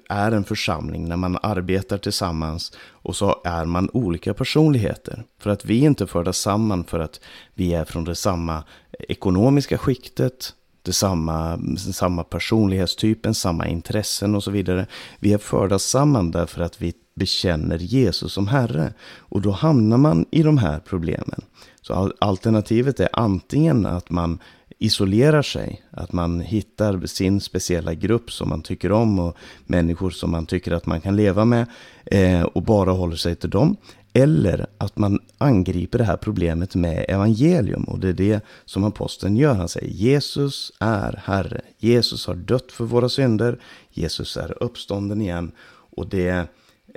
är 0.09 0.31
en 0.31 0.43
församling, 0.43 1.09
när 1.09 1.17
man 1.17 1.37
arbetar 1.43 1.97
tillsammans 1.97 2.77
och 2.77 3.15
så 3.15 3.41
är 3.43 3.65
man 3.65 3.89
olika 3.93 4.33
personligheter. 4.33 5.23
För 5.39 5.49
att 5.49 5.65
vi 5.65 5.81
är 5.81 5.85
inte 5.85 6.07
förda 6.07 6.33
samman 6.33 6.83
för 6.83 6.99
att 6.99 7.19
vi 7.53 7.73
är 7.73 7.85
från 7.85 8.03
det 8.03 8.15
samma 8.15 8.63
ekonomiska 8.99 9.77
skiktet, 9.77 10.53
det 10.81 10.93
samma, 10.93 11.59
samma 11.77 12.23
personlighetstypen, 12.23 13.33
samma 13.33 13.67
intressen 13.67 14.35
och 14.35 14.43
så 14.43 14.51
vidare. 14.51 14.87
Vi 15.19 15.33
är 15.33 15.37
förda 15.37 15.79
samman 15.79 16.31
därför 16.31 16.61
att 16.61 16.81
vi 16.81 16.93
bekänner 17.13 17.77
Jesus 17.77 18.33
som 18.33 18.47
Herre. 18.47 18.93
Och 19.17 19.41
då 19.41 19.51
hamnar 19.51 19.97
man 19.97 20.25
i 20.31 20.43
de 20.43 20.57
här 20.57 20.79
problemen. 20.79 21.41
Så 21.81 22.13
alternativet 22.19 22.99
är 22.99 23.09
antingen 23.13 23.85
att 23.85 24.09
man 24.09 24.39
isolerar 24.79 25.41
sig, 25.41 25.83
att 25.91 26.13
man 26.13 26.41
hittar 26.41 27.05
sin 27.05 27.41
speciella 27.41 27.93
grupp 27.93 28.31
som 28.31 28.49
man 28.49 28.61
tycker 28.61 28.91
om 28.91 29.19
och 29.19 29.37
människor 29.65 30.09
som 30.09 30.31
man 30.31 30.45
tycker 30.45 30.71
att 30.71 30.85
man 30.85 31.01
kan 31.01 31.15
leva 31.15 31.45
med 31.45 31.65
eh, 32.05 32.41
och 32.41 32.63
bara 32.63 32.91
håller 32.91 33.15
sig 33.15 33.35
till 33.35 33.49
dem. 33.49 33.77
Eller 34.13 34.67
att 34.77 34.97
man 34.97 35.19
angriper 35.37 35.97
det 35.97 36.03
här 36.03 36.17
problemet 36.17 36.75
med 36.75 37.05
evangelium. 37.09 37.83
Och 37.83 37.99
det 37.99 38.09
är 38.09 38.13
det 38.13 38.41
som 38.65 38.83
aposteln 38.83 39.37
gör. 39.37 39.53
Han 39.53 39.69
säger 39.69 39.87
Jesus 39.87 40.71
är 40.79 41.21
Herre. 41.25 41.61
Jesus 41.77 42.27
har 42.27 42.35
dött 42.35 42.71
för 42.71 42.83
våra 42.83 43.09
synder. 43.09 43.59
Jesus 43.89 44.37
är 44.37 44.63
uppstånden 44.63 45.21
igen. 45.21 45.51
Och 45.95 46.07
det, 46.07 46.47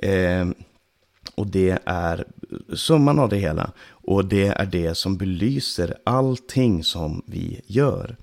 eh, 0.02 0.46
och 1.34 1.46
det 1.46 1.78
är 1.84 2.24
summan 2.74 3.18
av 3.18 3.28
det 3.28 3.36
hela. 3.36 3.72
Och 3.88 4.24
det 4.24 4.46
är 4.46 4.66
det 4.66 4.94
som 4.94 5.16
belyser 5.16 5.96
allting 6.04 6.84
som 6.84 7.22
vi 7.26 7.60
gör. 7.66 8.16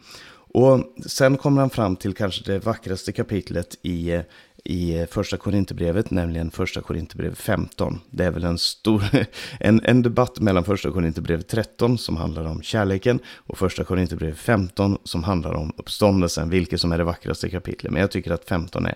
Och 0.55 0.79
sen 1.05 1.37
kommer 1.37 1.61
han 1.61 1.69
fram 1.69 1.95
till 1.95 2.13
kanske 2.13 2.51
det 2.51 2.59
vackraste 2.59 3.11
kapitlet 3.11 3.77
i 3.81 4.21
i 4.65 5.05
första 5.09 5.37
Korinthierbrevet, 5.37 6.11
nämligen 6.11 6.51
första 6.51 6.81
Korinthierbrevet 6.81 7.37
15. 7.37 7.99
Det 8.09 8.25
är 8.25 8.31
väl 8.31 8.43
en 8.43 8.57
stor 8.57 9.03
en, 9.59 9.81
en 9.83 10.01
debatt 10.01 10.39
mellan 10.39 10.63
första 10.63 10.91
Korinthierbrevet 10.91 11.47
13 11.47 11.97
som 11.97 12.17
handlar 12.17 12.45
om 12.45 12.61
kärleken 12.61 13.19
och 13.35 13.57
första 13.57 13.83
Korinthierbrevet 13.83 14.37
15 14.37 14.97
som 15.03 15.23
handlar 15.23 15.53
om 15.53 15.73
uppståndelsen, 15.77 16.49
vilket 16.49 16.81
som 16.81 16.91
är 16.91 16.97
det 16.97 17.03
vackraste 17.03 17.49
kapitlet. 17.49 17.91
Men 17.93 18.01
jag 18.01 18.11
tycker 18.11 18.31
att 18.31 18.45
15 18.45 18.85
är 18.85 18.95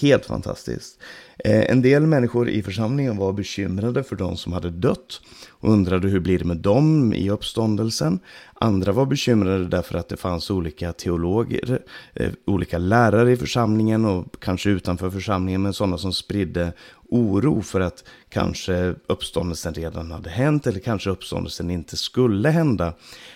helt 0.00 0.26
fantastiskt. 0.26 0.98
Eh, 1.44 1.70
en 1.70 1.82
del 1.82 2.06
människor 2.06 2.48
i 2.48 2.62
församlingen 2.62 3.16
var 3.16 3.32
bekymrade 3.32 4.04
för 4.04 4.16
de 4.16 4.36
som 4.36 4.52
hade 4.52 4.70
dött 4.70 5.20
och 5.50 5.72
undrade 5.72 6.08
hur 6.08 6.20
blir 6.20 6.38
det 6.38 6.44
med 6.44 6.56
dem 6.56 7.14
i 7.14 7.30
uppståndelsen. 7.30 8.20
Andra 8.54 8.92
var 8.92 9.06
bekymrade 9.06 9.68
därför 9.68 9.98
att 9.98 10.08
det 10.08 10.16
fanns 10.16 10.50
olika 10.50 10.92
teologer, 10.92 11.82
eh, 12.14 12.30
olika 12.46 12.78
lärare 12.78 13.32
i 13.32 13.36
församlingen 13.36 14.04
och 14.04 14.40
kanske 14.40 14.70
utanför 14.70 15.10
församlingen, 15.10 15.62
men 15.62 15.72
sådana 15.72 15.98
som 15.98 16.12
spridde 16.12 16.72
oro 17.08 17.62
för 17.62 17.80
att 17.80 18.04
kanske 18.28 18.94
uppståndelsen 19.06 19.74
redan 19.74 20.10
hade 20.10 20.30
hänt 20.30 20.66
eller 20.66 20.80
kanske 20.80 21.10
uppståndelsen 21.10 21.70
inte 21.70 21.96
skulle 21.96 22.48
hända. 22.48 22.92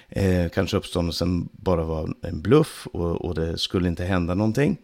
Eh, 0.09 0.49
kanske 0.49 0.77
uppståndelsen 0.77 1.49
bara 1.53 1.85
var 1.85 2.15
en 2.23 2.43
bluff 2.43 2.87
och, 2.93 3.25
och 3.25 3.35
det 3.35 3.59
skulle 3.59 3.89
inte 3.89 4.05
hända 4.05 4.35
någonting. 4.35 4.77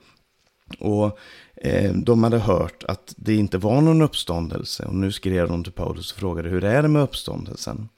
Och 0.79 1.19
Eh, 1.61 1.92
de 1.92 2.23
hade 2.23 2.38
hört 2.38 2.85
att 2.85 3.14
det 3.16 3.35
inte 3.35 3.59
var 3.59 3.81
någon 3.81 4.03
uppståndelse. 4.03 4.85
Och 4.85 4.94
nu 4.94 5.12
skrev 5.12 5.49
de 5.49 5.64
till 5.64 5.73
Paulus 5.73 6.12
och 6.12 6.18
frågade 6.18 6.49
hur 6.49 6.64
är 6.64 6.83
det 6.83 6.88
med 6.88 7.03
uppståndelsen? 7.03 7.88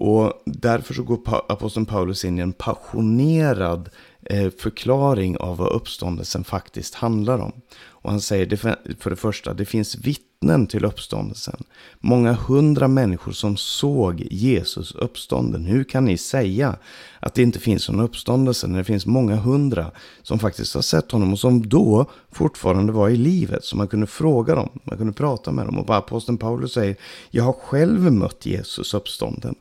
Och 0.00 0.32
därför 0.44 0.94
så 0.94 1.02
går 1.02 1.20
aposteln 1.48 1.86
Paulus 1.86 2.24
in 2.24 2.38
i 2.38 2.42
en 2.42 2.52
passionerad 2.52 3.88
eh, 4.22 4.50
förklaring 4.50 5.36
av 5.36 5.56
vad 5.56 5.72
uppståndelsen 5.72 6.44
faktiskt 6.44 6.94
handlar 6.94 7.38
om. 7.38 7.52
Och 7.86 8.10
han 8.10 8.20
säger 8.20 8.56
för 9.00 9.10
det 9.10 9.16
första, 9.16 9.54
det 9.54 9.64
finns 9.64 9.96
vittnen 10.40 10.66
till 10.66 10.84
uppståndelsen. 10.84 11.64
Många 12.00 12.32
hundra 12.32 12.88
människor 12.88 13.32
som 13.32 13.56
såg 13.56 14.26
Jesus 14.30 14.94
uppstånden. 14.94 15.64
Hur 15.64 15.84
kan 15.84 16.04
ni 16.04 16.18
säga 16.18 16.76
att 17.20 17.34
det 17.34 17.42
inte 17.42 17.58
finns 17.58 17.88
någon 17.88 18.00
uppståndelse 18.00 18.66
när 18.66 18.78
det 18.78 18.84
finns 18.84 19.06
många 19.06 19.36
hundra 19.36 19.90
som 20.22 20.38
faktiskt 20.38 20.74
har 20.74 20.82
sett 20.82 21.12
honom 21.12 21.32
och 21.32 21.38
som 21.38 21.68
då 21.68 22.06
fortfarande 22.32 22.92
var 22.92 23.08
i 23.08 23.16
livet. 23.16 23.64
Så 23.64 23.76
man 23.76 23.88
kunde 23.88 24.06
fråga 24.06 24.54
dem, 24.54 24.68
man 24.84 24.98
kunde 24.98 25.12
prata 25.12 25.52
med 25.52 25.66
dem. 25.66 25.78
Och 25.78 25.96
aposteln 25.96 26.38
Paulus 26.38 26.72
säger, 26.72 26.96
jag 27.30 27.44
har 27.44 27.52
själv 27.52 28.12
mött 28.12 28.46
Jesus 28.46 28.94
uppstånden. 28.94 29.54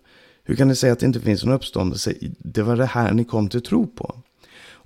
Hur 0.44 0.56
kan 0.56 0.68
ni 0.68 0.76
säga 0.76 0.94
att 0.94 1.00
det 1.00 1.06
inte 1.06 1.20
finns 1.20 1.44
någon 1.44 1.56
uppståndelse? 1.56 2.14
Det 2.40 2.64
var 2.64 2.76
det 2.76 2.86
här 2.86 3.14
ni 3.14 3.24
kom 3.24 3.50
till 3.50 3.62
tro 3.62 3.88
på. 3.88 4.16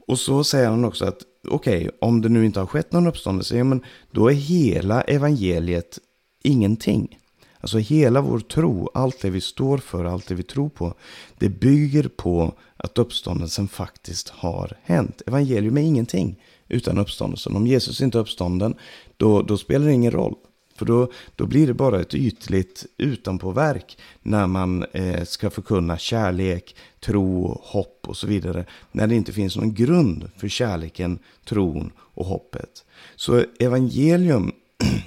Och 0.08 0.20
så 0.20 0.44
säger 0.44 0.70
han 0.70 0.86
också 0.86 1.06
att 1.06 1.22
okej, 1.48 1.78
okay, 1.78 1.92
om 2.02 2.22
det 2.22 2.30
nu 2.30 2.46
inte 2.46 2.60
har 2.60 2.68
skett 2.68 2.92
någon 2.92 3.08
uppståndelse, 3.08 3.58
ja, 3.58 3.64
men 3.64 3.84
då 4.12 4.32
är 4.32 4.34
hela 4.34 5.02
evangeliet 5.02 6.00
ingenting. 6.44 7.18
Alltså 7.60 7.78
hela 7.78 8.22
vår 8.22 8.40
tro, 8.40 8.90
allt 8.94 9.22
det 9.22 9.30
vi 9.30 9.42
står 9.42 9.78
för, 9.78 10.06
allt 10.06 10.28
det 10.28 10.36
vi 10.36 10.44
tror 10.44 10.70
på, 10.70 10.94
det 11.38 11.50
bygger 11.50 12.04
på 12.04 12.54
att 12.78 12.98
uppståndelsen 12.98 13.68
faktiskt 13.68 14.30
har 14.30 14.78
hänt. 14.84 15.22
Evangelium 15.28 15.78
är 15.78 15.82
ingenting 15.82 16.40
utan 16.68 16.98
uppståndelsen. 16.98 17.56
Om 17.56 17.68
Jesus 17.68 18.02
inte 18.02 18.18
är 18.18 18.20
uppstånden, 18.20 18.76
då, 19.18 19.42
då 19.42 19.58
spelar 19.58 19.86
det 19.86 19.94
ingen 19.94 20.12
roll. 20.12 20.36
För 20.82 20.86
då, 20.86 21.12
då 21.36 21.46
blir 21.46 21.68
det 21.68 21.74
bara 21.74 22.02
ett 22.02 22.14
ytligt 22.14 22.86
utanpåverk 22.98 23.98
när 24.22 24.48
man 24.48 24.84
eh, 24.84 25.24
ska 25.24 25.50
förkunna 25.50 25.98
kärlek, 25.98 26.76
tro, 27.00 27.60
hopp 27.64 28.06
och 28.08 28.18
så 28.18 28.28
vidare. 28.28 28.66
När 28.92 29.08
det 29.08 29.16
inte 29.16 29.34
finns 29.34 29.58
någon 29.58 29.74
grund 29.74 30.30
för 30.38 30.48
kärleken, 30.48 31.20
tron 31.46 31.92
och 31.98 32.26
hoppet. 32.26 32.86
Så 33.16 33.44
evangelium 33.60 34.52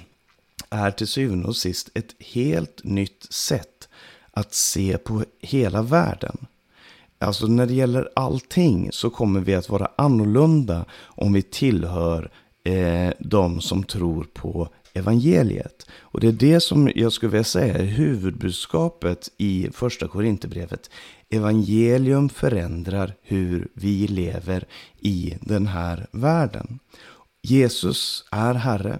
är 0.69 0.91
till 0.91 1.07
syvende 1.07 1.47
och 1.47 1.55
sist 1.55 1.89
ett 1.93 2.15
helt 2.19 2.83
nytt 2.83 3.27
sätt 3.33 3.89
att 4.31 4.53
se 4.53 4.97
på 4.97 5.23
hela 5.41 5.81
världen. 5.81 6.37
Alltså 7.19 7.47
när 7.47 7.65
det 7.65 7.73
gäller 7.73 8.09
allting 8.15 8.89
så 8.91 9.09
kommer 9.09 9.39
vi 9.39 9.55
att 9.55 9.69
vara 9.69 9.91
annorlunda 9.95 10.85
om 11.01 11.33
vi 11.33 11.41
tillhör 11.41 12.31
eh, 12.63 13.13
de 13.19 13.61
som 13.61 13.83
tror 13.83 14.23
på 14.33 14.69
evangeliet. 14.95 15.87
Och 15.99 16.19
det 16.19 16.27
är 16.27 16.31
det 16.31 16.59
som 16.59 16.91
jag 16.95 17.13
skulle 17.13 17.31
vilja 17.31 17.43
säga 17.43 17.77
är 17.77 17.83
huvudbudskapet 17.85 19.29
i 19.37 19.69
första 19.73 20.07
Korinthierbrevet. 20.07 20.89
Evangelium 21.29 22.29
förändrar 22.29 23.15
hur 23.21 23.67
vi 23.73 24.07
lever 24.07 24.67
i 24.99 25.37
den 25.41 25.67
här 25.67 26.07
världen. 26.11 26.79
Jesus 27.41 28.25
är 28.31 28.53
Herre. 28.53 28.99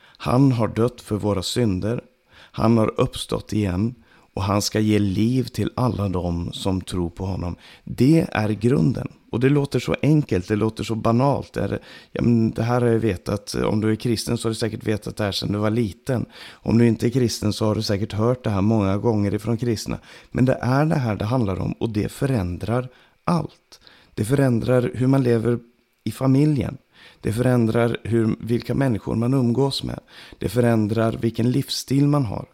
Han 0.00 0.52
har 0.52 0.68
dött 0.68 1.00
för 1.00 1.16
våra 1.16 1.42
synder. 1.42 2.04
Han 2.34 2.78
har 2.78 3.00
uppstått 3.00 3.52
igen 3.52 3.94
och 4.38 4.44
han 4.44 4.62
ska 4.62 4.80
ge 4.80 4.98
liv 4.98 5.44
till 5.44 5.70
alla 5.74 6.08
dem 6.08 6.52
som 6.52 6.80
tror 6.80 7.10
på 7.10 7.26
honom. 7.26 7.56
Det 7.84 8.26
är 8.32 8.48
grunden. 8.48 9.08
Och 9.30 9.40
det 9.40 9.48
låter 9.48 9.78
så 9.78 9.96
enkelt, 10.02 10.48
det 10.48 10.56
låter 10.56 10.84
så 10.84 10.94
banalt. 10.94 11.52
Det, 11.52 11.60
är, 11.60 11.78
ja, 12.12 12.22
men 12.22 12.50
det 12.50 12.62
här 12.62 12.80
har 12.80 12.88
jag 12.88 12.98
vetat, 12.98 13.54
om 13.54 13.80
du 13.80 13.90
är 13.90 13.96
kristen 13.96 14.38
så 14.38 14.48
har 14.48 14.50
du 14.50 14.54
säkert 14.54 14.86
vetat 14.86 15.16
det 15.16 15.24
här 15.24 15.32
sedan 15.32 15.52
du 15.52 15.58
var 15.58 15.70
liten. 15.70 16.26
Om 16.52 16.78
du 16.78 16.86
inte 16.86 17.06
är 17.06 17.10
kristen 17.10 17.52
så 17.52 17.66
har 17.66 17.74
du 17.74 17.82
säkert 17.82 18.12
hört 18.12 18.44
det 18.44 18.50
här 18.50 18.60
många 18.60 18.98
gånger 18.98 19.34
ifrån 19.34 19.56
kristna. 19.56 19.98
Men 20.30 20.44
det 20.44 20.58
är 20.60 20.84
det 20.84 20.98
här 20.98 21.16
det 21.16 21.24
handlar 21.24 21.60
om 21.60 21.72
och 21.72 21.90
det 21.90 22.08
förändrar 22.08 22.88
allt. 23.24 23.80
Det 24.14 24.24
förändrar 24.24 24.90
hur 24.94 25.06
man 25.06 25.22
lever 25.22 25.58
i 26.04 26.10
familjen. 26.10 26.78
Det 27.20 27.32
förändrar 27.32 27.96
hur, 28.04 28.36
vilka 28.40 28.74
människor 28.74 29.14
man 29.14 29.34
umgås 29.34 29.82
med. 29.82 30.00
Det 30.38 30.48
förändrar 30.48 31.12
vilken 31.12 31.50
livsstil 31.50 32.06
man 32.08 32.24
har. 32.24 32.46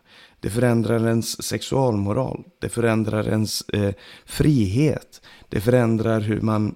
Det 0.45 0.51
förändrar 0.51 1.09
ens 1.09 1.43
sexualmoral. 1.43 2.45
Det 2.61 2.69
förändrar 2.69 3.29
ens 3.29 3.61
eh, 3.69 3.95
frihet. 4.25 5.21
Det 5.49 5.61
förändrar 5.61 6.21
hur 6.21 6.41
man, 6.41 6.75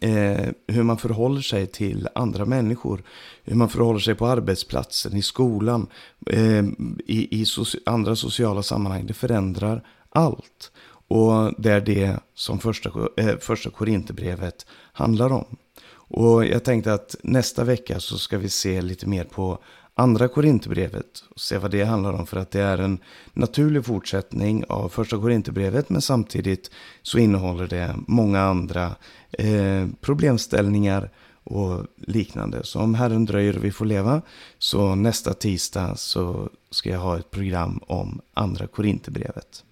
eh, 0.00 0.48
hur 0.66 0.82
man 0.82 0.98
förhåller 0.98 1.40
sig 1.40 1.66
till 1.66 2.08
andra 2.14 2.44
människor. 2.44 3.02
Hur 3.44 3.54
man 3.54 3.68
förhåller 3.68 4.00
sig 4.00 4.14
på 4.14 4.26
arbetsplatsen, 4.26 5.16
i 5.16 5.22
skolan, 5.22 5.86
eh, 6.26 6.64
i, 7.06 7.40
i 7.40 7.44
soci 7.44 7.78
andra 7.86 8.16
sociala 8.16 8.62
sammanhang. 8.62 9.06
Det 9.06 9.14
förändrar 9.14 9.86
allt. 10.08 10.72
Och 11.08 11.62
det 11.62 11.70
är 11.70 11.80
det 11.80 12.16
som 12.34 12.58
första, 12.58 12.90
eh, 13.16 13.36
första 13.38 13.70
Korinthierbrevet 13.70 14.66
handlar 14.92 15.32
om. 15.32 15.56
Och 15.92 16.46
jag 16.46 16.64
tänkte 16.64 16.92
att 16.92 17.16
nästa 17.22 17.64
vecka 17.64 18.00
så 18.00 18.18
ska 18.18 18.38
vi 18.38 18.48
se 18.48 18.82
lite 18.82 19.06
mer 19.06 19.24
på 19.24 19.58
andra 20.00 20.28
Korinthierbrevet 20.28 21.24
och 21.30 21.40
se 21.40 21.58
vad 21.58 21.70
det 21.70 21.84
handlar 21.84 22.12
om. 22.12 22.26
För 22.26 22.36
att 22.36 22.50
det 22.50 22.60
är 22.60 22.78
en 22.78 22.98
naturlig 23.32 23.84
fortsättning 23.84 24.64
av 24.68 24.88
första 24.88 25.16
Korinthierbrevet 25.16 25.90
men 25.90 26.02
samtidigt 26.02 26.70
så 27.02 27.18
innehåller 27.18 27.66
det 27.66 27.94
många 28.06 28.40
andra 28.40 28.96
eh, 29.32 29.86
problemställningar 30.00 31.10
och 31.44 31.86
liknande. 31.96 32.64
Så 32.64 32.80
om 32.80 32.94
Herren 32.94 33.24
dröjer 33.24 33.56
och 33.56 33.64
vi 33.64 33.72
får 33.72 33.84
leva 33.84 34.22
så 34.58 34.94
nästa 34.94 35.34
tisdag 35.34 35.96
så 35.96 36.48
ska 36.70 36.90
jag 36.90 37.00
ha 37.00 37.18
ett 37.18 37.30
program 37.30 37.80
om 37.86 38.20
andra 38.34 38.66
Korinthierbrevet. 38.66 39.64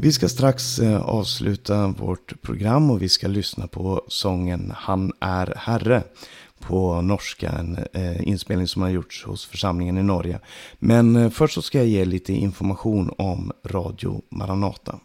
Vi 0.00 0.12
ska 0.12 0.28
strax 0.28 0.78
eh, 0.78 1.00
avsluta 1.00 1.86
vårt 1.86 2.42
program 2.42 2.90
och 2.90 3.02
vi 3.02 3.08
ska 3.08 3.28
lyssna 3.28 3.66
på 3.66 4.04
sången 4.08 4.72
Han 4.76 5.12
är 5.20 5.54
Herre 5.56 6.02
på 6.58 7.00
norska, 7.00 7.48
en 7.48 7.78
eh, 7.92 8.28
inspelning 8.28 8.68
som 8.68 8.82
har 8.82 8.88
gjorts 8.88 9.24
hos 9.24 9.46
församlingen 9.46 9.98
i 9.98 10.02
Norge. 10.02 10.40
Men 10.78 11.16
eh, 11.16 11.30
först 11.30 11.54
så 11.54 11.62
ska 11.62 11.78
jag 11.78 11.86
ge 11.86 12.04
lite 12.04 12.32
information 12.32 13.14
om 13.18 13.52
Radio 13.64 14.22
Maranata. 14.30 15.00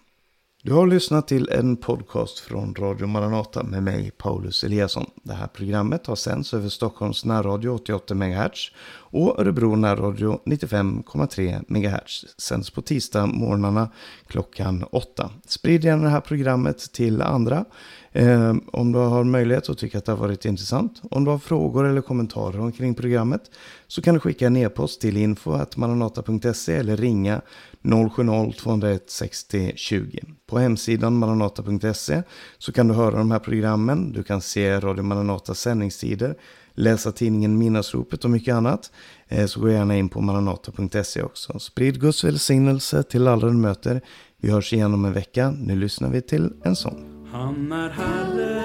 Du 0.63 0.73
har 0.73 0.87
lyssnat 0.87 1.27
till 1.27 1.49
en 1.49 1.77
podcast 1.77 2.39
från 2.39 2.75
Radio 2.75 3.07
Maranata 3.07 3.63
med 3.63 3.83
mig, 3.83 4.11
Paulus 4.11 4.63
Eliasson. 4.63 5.05
Det 5.23 5.33
här 5.33 5.47
programmet 5.47 6.07
har 6.07 6.15
sänds 6.15 6.53
över 6.53 6.69
Stockholms 6.69 7.25
närradio 7.25 7.69
88 7.69 8.15
MHz 8.15 8.71
och 9.13 9.39
Örebro 9.39 9.75
närradio 9.75 10.39
95,3 10.45 11.63
MHz. 11.67 12.25
Sänds 12.37 12.69
på 12.69 12.81
tisdag 12.81 13.25
morgnarna 13.25 13.89
klockan 14.27 14.83
8. 14.91 15.29
Sprid 15.47 15.83
gärna 15.83 16.03
det 16.03 16.09
här 16.09 16.21
programmet 16.21 16.93
till 16.93 17.21
andra. 17.21 17.65
Eh, 18.11 18.55
om 18.71 18.91
du 18.91 18.99
har 18.99 19.23
möjlighet 19.23 19.69
och 19.69 19.77
tycker 19.77 19.97
att 19.97 20.05
det 20.05 20.11
har 20.11 20.19
varit 20.19 20.45
intressant. 20.45 21.01
Om 21.11 21.25
du 21.25 21.31
har 21.31 21.37
frågor 21.37 21.85
eller 21.85 22.01
kommentarer 22.01 22.59
omkring 22.59 22.95
programmet 22.95 23.51
så 23.87 24.01
kan 24.01 24.13
du 24.13 24.19
skicka 24.19 24.47
en 24.47 24.57
e-post 24.57 25.01
till 25.01 25.17
info.maranata.se 25.17 26.73
eller 26.73 26.97
ringa 26.97 27.41
070-201 27.83 28.99
60 29.07 29.73
20. 29.75 30.19
På 30.47 30.59
hemsidan 30.59 31.13
maranata.se 31.17 32.23
så 32.57 32.71
kan 32.71 32.87
du 32.87 32.93
höra 32.93 33.17
de 33.17 33.31
här 33.31 33.39
programmen. 33.39 34.11
Du 34.11 34.23
kan 34.23 34.41
se 34.41 34.79
Radio 34.79 35.03
Maranatas 35.03 35.59
sändningstider, 35.59 36.35
läsa 36.73 37.11
tidningen 37.11 37.57
Minnasropet 37.57 38.23
och 38.23 38.29
mycket 38.29 38.55
annat. 38.55 38.91
Eh, 39.27 39.45
så 39.45 39.59
gå 39.59 39.69
gärna 39.69 39.97
in 39.97 40.09
på 40.09 40.21
maranata.se 40.21 41.21
också. 41.21 41.59
Sprid 41.59 42.01
Guds 42.01 42.23
välsignelse 42.23 43.03
till 43.03 43.27
alla 43.27 43.47
du 43.47 43.53
möter. 43.53 44.01
Vi 44.37 44.51
hörs 44.51 44.73
igen 44.73 44.93
om 44.93 45.05
en 45.05 45.13
vecka. 45.13 45.51
Nu 45.51 45.75
lyssnar 45.75 46.09
vi 46.09 46.21
till 46.21 46.53
en 46.63 46.75
sång. 46.75 47.27
Han 47.31 47.71
är 47.71 47.89
Herre, 47.89 48.63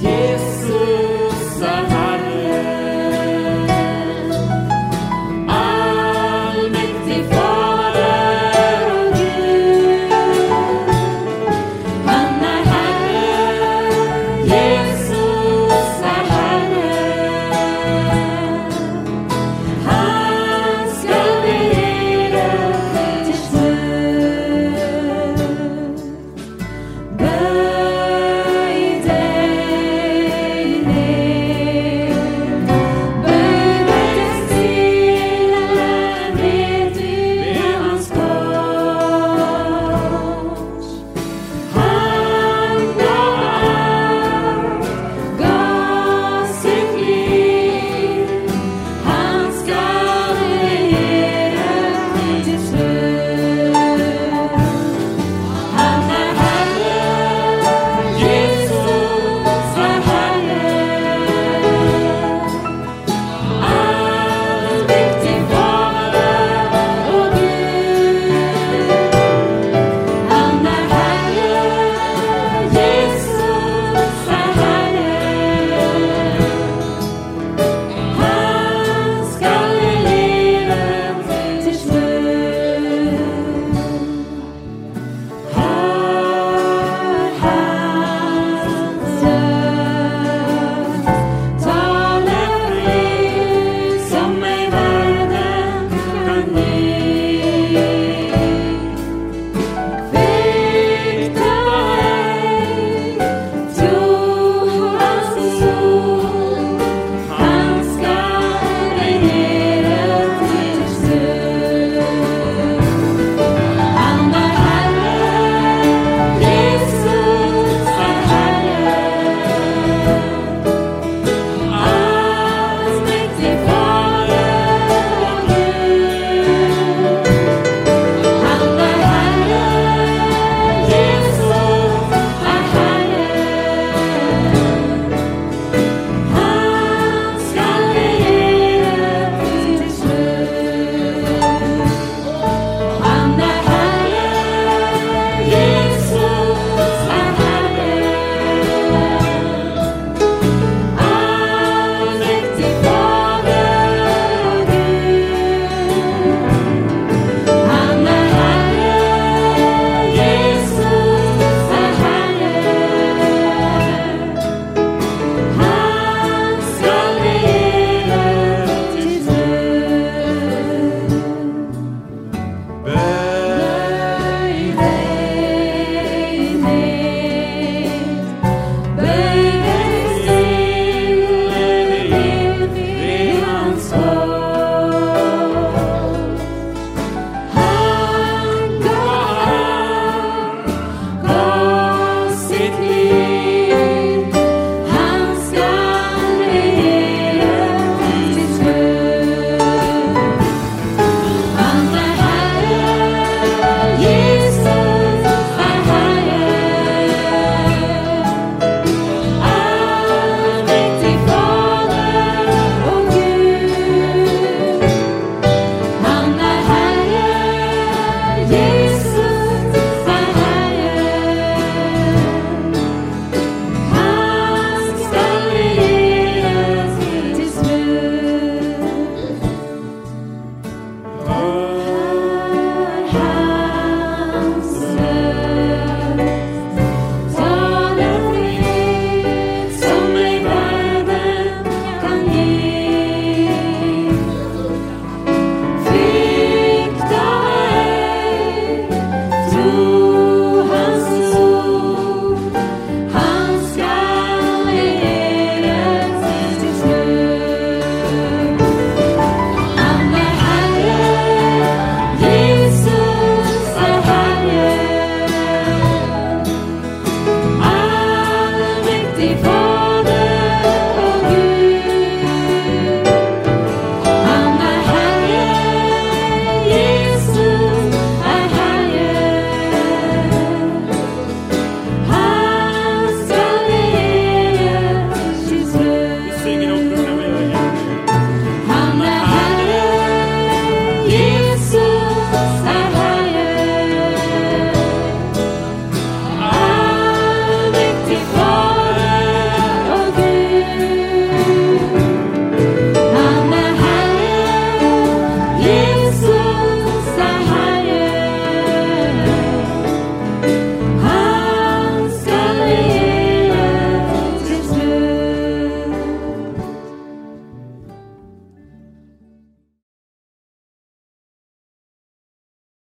Jesus 0.00 1.03